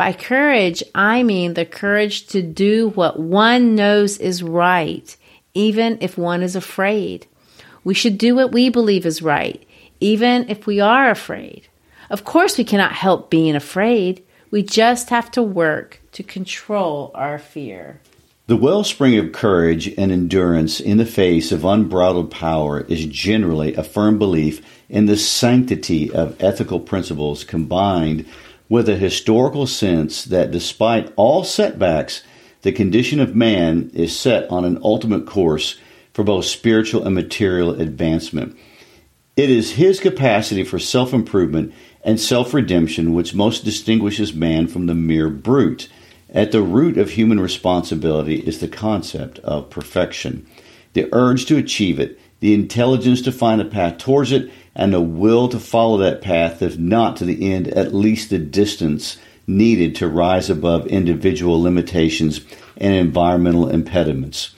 By 0.00 0.14
courage, 0.14 0.82
I 0.94 1.22
mean 1.22 1.52
the 1.52 1.66
courage 1.66 2.28
to 2.28 2.40
do 2.40 2.88
what 2.94 3.20
one 3.20 3.74
knows 3.74 4.16
is 4.16 4.42
right, 4.42 5.14
even 5.52 5.98
if 6.00 6.16
one 6.16 6.42
is 6.42 6.56
afraid. 6.56 7.26
We 7.84 7.92
should 7.92 8.16
do 8.16 8.34
what 8.34 8.50
we 8.50 8.70
believe 8.70 9.04
is 9.04 9.20
right, 9.20 9.62
even 10.00 10.48
if 10.48 10.66
we 10.66 10.80
are 10.80 11.10
afraid. 11.10 11.68
Of 12.08 12.24
course, 12.24 12.56
we 12.56 12.64
cannot 12.64 12.92
help 12.92 13.28
being 13.28 13.54
afraid. 13.54 14.24
We 14.50 14.62
just 14.62 15.10
have 15.10 15.30
to 15.32 15.42
work 15.42 16.00
to 16.12 16.22
control 16.22 17.10
our 17.14 17.38
fear. 17.38 18.00
The 18.46 18.56
wellspring 18.56 19.18
of 19.18 19.32
courage 19.32 19.86
and 19.98 20.10
endurance 20.10 20.80
in 20.80 20.96
the 20.96 21.04
face 21.04 21.52
of 21.52 21.66
unbridled 21.66 22.30
power 22.30 22.80
is 22.88 23.04
generally 23.04 23.74
a 23.74 23.84
firm 23.84 24.18
belief 24.18 24.64
in 24.88 25.04
the 25.04 25.18
sanctity 25.18 26.10
of 26.10 26.42
ethical 26.42 26.80
principles 26.80 27.44
combined 27.44 28.24
with 28.70 28.88
a 28.88 28.96
historical 28.96 29.66
sense 29.66 30.24
that 30.24 30.52
despite 30.52 31.12
all 31.16 31.44
setbacks, 31.44 32.22
the 32.62 32.72
condition 32.72 33.20
of 33.20 33.34
man 33.34 33.90
is 33.92 34.18
set 34.18 34.48
on 34.48 34.64
an 34.64 34.78
ultimate 34.82 35.26
course 35.26 35.78
for 36.14 36.22
both 36.22 36.44
spiritual 36.44 37.04
and 37.04 37.14
material 37.14 37.78
advancement. 37.78 38.56
It 39.36 39.50
is 39.50 39.72
his 39.72 40.00
capacity 40.00 40.62
for 40.62 40.78
self 40.78 41.12
improvement 41.12 41.74
and 42.04 42.20
self 42.20 42.54
redemption 42.54 43.12
which 43.12 43.34
most 43.34 43.64
distinguishes 43.64 44.32
man 44.32 44.68
from 44.68 44.86
the 44.86 44.94
mere 44.94 45.28
brute. 45.28 45.90
At 46.32 46.52
the 46.52 46.62
root 46.62 46.96
of 46.96 47.10
human 47.10 47.40
responsibility 47.40 48.36
is 48.36 48.60
the 48.60 48.68
concept 48.68 49.40
of 49.40 49.68
perfection, 49.68 50.46
the 50.92 51.08
urge 51.12 51.46
to 51.46 51.56
achieve 51.56 51.98
it, 51.98 52.20
the 52.38 52.54
intelligence 52.54 53.20
to 53.22 53.32
find 53.32 53.60
a 53.60 53.64
path 53.64 53.98
towards 53.98 54.30
it, 54.30 54.48
and 54.80 54.94
the 54.94 55.00
will 55.00 55.46
to 55.46 55.60
follow 55.60 55.98
that 55.98 56.22
path, 56.22 56.62
if 56.62 56.78
not 56.78 57.14
to 57.18 57.26
the 57.26 57.52
end, 57.52 57.68
at 57.68 57.94
least 57.94 58.30
the 58.30 58.38
distance 58.38 59.18
needed 59.46 59.94
to 59.94 60.08
rise 60.08 60.48
above 60.48 60.86
individual 60.86 61.60
limitations 61.60 62.40
and 62.78 62.94
environmental 62.94 63.68
impediments. 63.68 64.54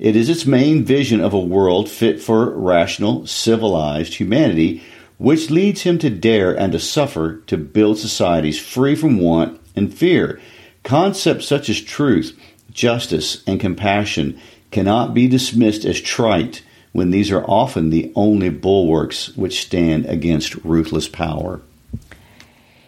It 0.00 0.16
is 0.16 0.28
its 0.28 0.44
main 0.44 0.82
vision 0.82 1.20
of 1.20 1.32
a 1.32 1.38
world 1.38 1.88
fit 1.88 2.20
for 2.20 2.50
rational, 2.50 3.28
civilized 3.28 4.14
humanity, 4.14 4.82
which 5.18 5.50
leads 5.50 5.82
him 5.82 6.00
to 6.00 6.10
dare 6.10 6.52
and 6.52 6.72
to 6.72 6.80
suffer 6.80 7.36
to 7.46 7.56
build 7.56 7.96
societies 7.96 8.58
free 8.58 8.96
from 8.96 9.20
want 9.20 9.60
and 9.76 9.94
fear. 9.94 10.40
Concepts 10.82 11.46
such 11.46 11.68
as 11.68 11.80
truth, 11.80 12.36
justice, 12.72 13.44
and 13.46 13.60
compassion 13.60 14.36
cannot 14.72 15.14
be 15.14 15.28
dismissed 15.28 15.84
as 15.84 16.00
trite 16.00 16.62
when 16.92 17.10
these 17.10 17.30
are 17.30 17.44
often 17.44 17.90
the 17.90 18.12
only 18.14 18.48
bulwarks 18.48 19.36
which 19.36 19.62
stand 19.62 20.06
against 20.06 20.56
ruthless 20.56 21.08
power. 21.08 21.60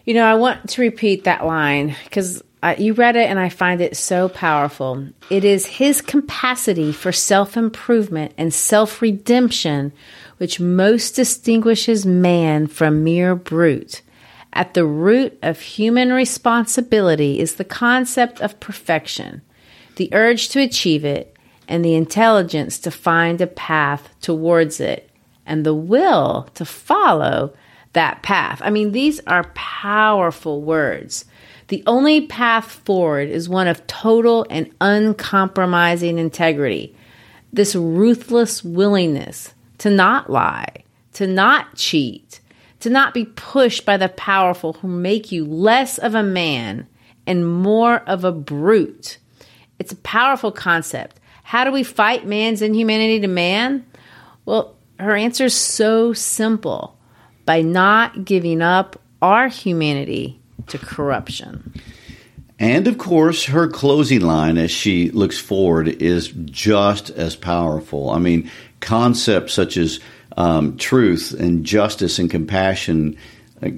You 0.04 0.14
know, 0.14 0.24
I 0.24 0.34
want 0.34 0.70
to 0.70 0.80
repeat 0.80 1.24
that 1.24 1.46
line 1.46 1.94
because 2.04 2.42
you 2.78 2.92
read 2.94 3.16
it 3.16 3.28
and 3.28 3.38
I 3.38 3.48
find 3.48 3.80
it 3.80 3.96
so 3.96 4.28
powerful. 4.28 5.08
It 5.30 5.44
is 5.44 5.66
his 5.66 6.00
capacity 6.00 6.92
for 6.92 7.12
self 7.12 7.56
improvement 7.56 8.32
and 8.36 8.52
self 8.52 9.02
redemption 9.02 9.92
which 10.38 10.58
most 10.58 11.12
distinguishes 11.12 12.04
man 12.04 12.66
from 12.66 13.04
mere 13.04 13.34
brute. 13.34 14.02
At 14.52 14.74
the 14.74 14.84
root 14.84 15.38
of 15.40 15.60
human 15.60 16.12
responsibility 16.12 17.38
is 17.38 17.54
the 17.54 17.64
concept 17.64 18.40
of 18.40 18.60
perfection, 18.60 19.42
the 19.96 20.10
urge 20.12 20.48
to 20.50 20.60
achieve 20.60 21.04
it, 21.04 21.31
and 21.72 21.82
the 21.82 21.94
intelligence 21.94 22.78
to 22.78 22.90
find 22.90 23.40
a 23.40 23.46
path 23.46 24.10
towards 24.20 24.78
it 24.78 25.08
and 25.46 25.64
the 25.64 25.72
will 25.74 26.46
to 26.52 26.66
follow 26.66 27.54
that 27.94 28.22
path. 28.22 28.60
I 28.62 28.68
mean, 28.68 28.92
these 28.92 29.20
are 29.20 29.50
powerful 29.54 30.60
words. 30.60 31.24
The 31.68 31.82
only 31.86 32.26
path 32.26 32.66
forward 32.66 33.30
is 33.30 33.48
one 33.48 33.68
of 33.68 33.86
total 33.86 34.46
and 34.50 34.70
uncompromising 34.82 36.18
integrity. 36.18 36.94
This 37.54 37.74
ruthless 37.74 38.62
willingness 38.62 39.54
to 39.78 39.88
not 39.88 40.28
lie, 40.28 40.84
to 41.14 41.26
not 41.26 41.74
cheat, 41.76 42.40
to 42.80 42.90
not 42.90 43.14
be 43.14 43.24
pushed 43.24 43.86
by 43.86 43.96
the 43.96 44.10
powerful 44.10 44.74
who 44.74 44.88
make 44.88 45.32
you 45.32 45.46
less 45.46 45.96
of 45.96 46.14
a 46.14 46.22
man 46.22 46.86
and 47.26 47.50
more 47.50 48.00
of 48.00 48.24
a 48.24 48.32
brute. 48.32 49.16
It's 49.78 49.92
a 49.92 49.96
powerful 49.96 50.52
concept. 50.52 51.18
How 51.52 51.64
do 51.64 51.70
we 51.70 51.82
fight 51.82 52.26
man's 52.26 52.62
inhumanity 52.62 53.20
to 53.20 53.28
man? 53.28 53.84
Well, 54.46 54.74
her 54.98 55.14
answer 55.14 55.44
is 55.44 55.54
so 55.54 56.14
simple 56.14 56.96
by 57.44 57.60
not 57.60 58.24
giving 58.24 58.62
up 58.62 58.98
our 59.20 59.48
humanity 59.48 60.40
to 60.68 60.78
corruption. 60.78 61.74
And 62.58 62.88
of 62.88 62.96
course, 62.96 63.44
her 63.44 63.68
closing 63.68 64.22
line 64.22 64.56
as 64.56 64.70
she 64.70 65.10
looks 65.10 65.38
forward 65.38 65.88
is 65.88 66.28
just 66.46 67.10
as 67.10 67.36
powerful. 67.36 68.08
I 68.08 68.18
mean, 68.18 68.50
concepts 68.80 69.52
such 69.52 69.76
as 69.76 70.00
um, 70.38 70.78
truth 70.78 71.38
and 71.38 71.66
justice 71.66 72.18
and 72.18 72.30
compassion 72.30 73.18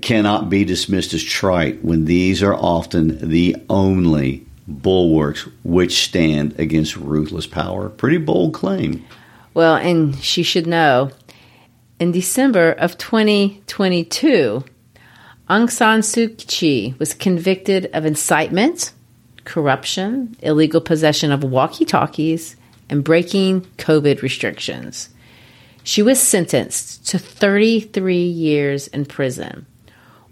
cannot 0.00 0.48
be 0.48 0.64
dismissed 0.64 1.12
as 1.12 1.24
trite 1.24 1.84
when 1.84 2.04
these 2.04 2.40
are 2.40 2.54
often 2.54 3.28
the 3.28 3.56
only 3.68 4.46
bulwarks 4.66 5.48
which 5.62 6.04
stand 6.04 6.58
against 6.58 6.96
ruthless 6.96 7.46
power. 7.46 7.88
Pretty 7.88 8.18
bold 8.18 8.54
claim. 8.54 9.04
Well, 9.52 9.76
and 9.76 10.16
she 10.16 10.42
should 10.42 10.66
know 10.66 11.10
in 12.00 12.12
December 12.12 12.72
of 12.72 12.98
2022, 12.98 14.64
Aung 15.48 15.70
San 15.70 16.00
Suu 16.00 16.36
Kyi 16.36 16.94
was 16.98 17.14
convicted 17.14 17.86
of 17.92 18.04
incitement, 18.04 18.92
corruption, 19.44 20.36
illegal 20.40 20.80
possession 20.80 21.30
of 21.30 21.44
walkie 21.44 21.84
talkies, 21.84 22.56
and 22.88 23.04
breaking 23.04 23.62
COVID 23.78 24.22
restrictions. 24.22 25.10
She 25.82 26.02
was 26.02 26.20
sentenced 26.20 27.06
to 27.08 27.18
33 27.18 28.16
years 28.16 28.88
in 28.88 29.04
prison. 29.04 29.66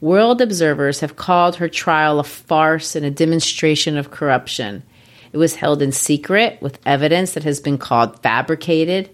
World 0.03 0.41
observers 0.41 0.99
have 0.99 1.15
called 1.15 1.55
her 1.57 1.69
trial 1.69 2.19
a 2.19 2.25
farce 2.25 2.97
and 2.97 3.07
a 3.07 3.11
demonstration 3.11 3.97
of 3.97 4.11
corruption. 4.11 4.83
It 5.33 5.37
was 5.37 5.55
held 5.55 5.81
in 5.81 5.93
secret 5.93 6.61
with 6.61 6.81
evidence 6.85 7.35
that 7.35 7.45
has 7.45 7.61
been 7.61 7.79
called 7.79 8.21
fabricated. 8.21 9.11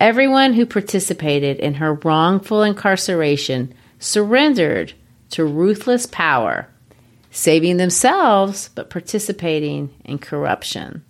Everyone 0.00 0.52
who 0.54 0.66
participated 0.66 1.60
in 1.60 1.74
her 1.74 1.94
wrongful 1.94 2.64
incarceration 2.64 3.72
surrendered 4.00 4.94
to 5.30 5.44
ruthless 5.44 6.06
power, 6.06 6.66
saving 7.30 7.76
themselves 7.76 8.70
but 8.74 8.90
participating 8.90 9.94
in 10.04 10.18
corruption. 10.18 11.04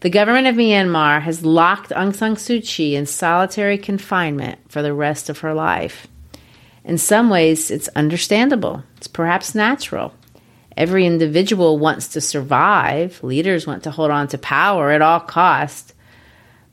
The 0.00 0.10
government 0.10 0.48
of 0.48 0.56
Myanmar 0.56 1.22
has 1.22 1.46
locked 1.46 1.90
Aung 1.90 2.12
San 2.12 2.34
Suu 2.34 2.60
Kyi 2.60 2.96
in 2.96 3.06
solitary 3.06 3.78
confinement 3.78 4.58
for 4.66 4.82
the 4.82 4.92
rest 4.92 5.30
of 5.30 5.38
her 5.38 5.54
life. 5.54 6.08
In 6.86 6.98
some 6.98 7.28
ways, 7.30 7.72
it's 7.72 7.88
understandable. 7.96 8.84
It's 8.96 9.08
perhaps 9.08 9.56
natural. 9.56 10.14
Every 10.76 11.04
individual 11.04 11.78
wants 11.80 12.08
to 12.08 12.20
survive. 12.20 13.22
Leaders 13.24 13.66
want 13.66 13.82
to 13.82 13.90
hold 13.90 14.12
on 14.12 14.28
to 14.28 14.38
power 14.38 14.92
at 14.92 15.02
all 15.02 15.18
cost. 15.18 15.94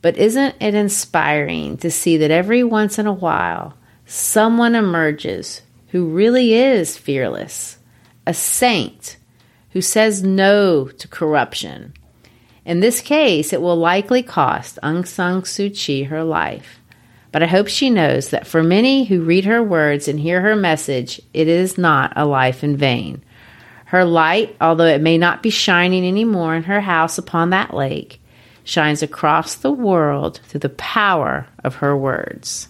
But 0.02 0.16
isn't 0.16 0.54
it 0.60 0.74
inspiring 0.74 1.78
to 1.78 1.90
see 1.90 2.16
that 2.18 2.30
every 2.30 2.62
once 2.62 2.96
in 2.98 3.08
a 3.08 3.12
while, 3.12 3.74
someone 4.06 4.76
emerges 4.76 5.62
who 5.88 6.06
really 6.06 6.54
is 6.54 6.96
fearless, 6.96 7.78
a 8.24 8.34
saint 8.34 9.16
who 9.70 9.80
says 9.80 10.22
no 10.22 10.86
to 10.86 11.08
corruption? 11.08 11.92
In 12.64 12.78
this 12.78 13.00
case, 13.00 13.52
it 13.52 13.60
will 13.60 13.76
likely 13.76 14.22
cost 14.22 14.78
Aung 14.80 15.04
San 15.06 15.42
Suu 15.42 15.76
Kyi 15.76 16.04
her 16.04 16.22
life. 16.22 16.78
But 17.34 17.42
I 17.42 17.46
hope 17.46 17.66
she 17.66 17.90
knows 17.90 18.28
that 18.28 18.46
for 18.46 18.62
many 18.62 19.06
who 19.06 19.20
read 19.20 19.44
her 19.44 19.60
words 19.60 20.06
and 20.06 20.20
hear 20.20 20.40
her 20.40 20.54
message, 20.54 21.20
it 21.32 21.48
is 21.48 21.76
not 21.76 22.12
a 22.14 22.24
life 22.24 22.62
in 22.62 22.76
vain. 22.76 23.24
Her 23.86 24.04
light, 24.04 24.54
although 24.60 24.86
it 24.86 25.00
may 25.00 25.18
not 25.18 25.42
be 25.42 25.50
shining 25.50 26.06
anymore 26.06 26.54
in 26.54 26.62
her 26.62 26.80
house 26.80 27.18
upon 27.18 27.50
that 27.50 27.74
lake, 27.74 28.22
shines 28.62 29.02
across 29.02 29.56
the 29.56 29.72
world 29.72 30.38
through 30.44 30.60
the 30.60 30.68
power 30.68 31.48
of 31.64 31.74
her 31.74 31.96
words. 31.96 32.68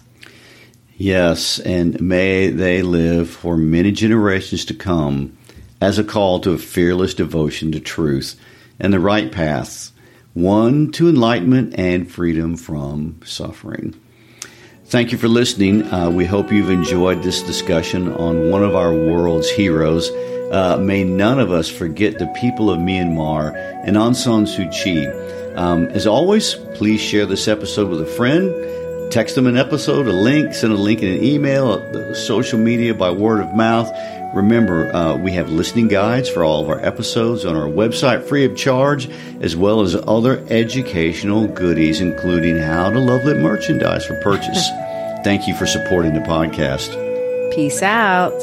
Yes, 0.97 1.59
and 1.59 2.01
may 2.01 2.49
they 2.49 2.81
live 2.81 3.29
for 3.29 3.57
many 3.57 3.91
generations 3.91 4.65
to 4.65 4.73
come 4.73 5.37
as 5.79 5.99
a 5.99 6.03
call 6.03 6.39
to 6.39 6.53
a 6.53 6.57
fearless 6.57 7.13
devotion 7.13 7.71
to 7.73 7.79
truth 7.79 8.35
and 8.79 8.91
the 8.91 8.99
right 8.99 9.31
paths, 9.31 9.91
one 10.33 10.91
to 10.93 11.07
enlightenment 11.07 11.77
and 11.77 12.11
freedom 12.11 12.57
from 12.57 13.19
suffering. 13.23 13.93
Thank 14.87 15.11
you 15.11 15.17
for 15.17 15.27
listening. 15.27 15.91
Uh, 15.91 16.11
we 16.11 16.25
hope 16.25 16.51
you've 16.51 16.69
enjoyed 16.69 17.23
this 17.23 17.41
discussion 17.41 18.07
on 18.07 18.51
one 18.51 18.61
of 18.61 18.75
our 18.75 18.93
world's 18.93 19.49
heroes. 19.49 20.11
Uh, 20.51 20.77
may 20.79 21.03
none 21.03 21.39
of 21.39 21.51
us 21.51 21.67
forget 21.67 22.19
the 22.19 22.27
people 22.39 22.69
of 22.69 22.77
Myanmar 22.77 23.55
and 23.83 23.97
Aung 23.97 24.15
San 24.15 24.45
Suu 24.45 24.71
Kyi. 24.71 25.07
Um, 25.55 25.87
as 25.87 26.05
always, 26.05 26.53
please 26.75 27.01
share 27.01 27.25
this 27.25 27.47
episode 27.47 27.89
with 27.89 27.99
a 27.99 28.05
friend. 28.05 28.53
Text 29.11 29.33
them 29.33 29.47
an 29.47 29.57
episode, 29.57 30.07
a 30.07 30.13
link, 30.13 30.53
send 30.53 30.71
a 30.71 30.77
link 30.77 31.01
in 31.01 31.17
an 31.17 31.23
email, 31.23 31.71
uh, 31.73 32.13
social 32.13 32.59
media 32.59 32.93
by 32.93 33.09
word 33.09 33.41
of 33.41 33.55
mouth. 33.55 33.89
Remember, 34.35 34.93
uh, 34.93 35.15
we 35.15 35.31
have 35.31 35.49
listening 35.49 35.87
guides 35.87 36.29
for 36.29 36.43
all 36.43 36.61
of 36.61 36.69
our 36.69 36.83
episodes 36.85 37.45
on 37.45 37.55
our 37.55 37.69
website 37.69 38.27
free 38.27 38.43
of 38.43 38.57
charge, 38.57 39.09
as 39.39 39.55
well 39.55 39.79
as 39.79 39.95
other 39.95 40.45
educational 40.49 41.47
goodies, 41.47 42.01
including 42.01 42.57
how 42.57 42.91
to 42.91 42.99
love 42.99 43.23
lit 43.23 43.37
merchandise 43.37 44.05
for 44.05 44.19
purchase. 44.21 44.69
Thank 45.23 45.47
you 45.47 45.55
for 45.55 45.65
supporting 45.65 46.13
the 46.13 46.19
podcast. 46.19 46.93
Peace 47.55 47.81
out. 47.81 48.33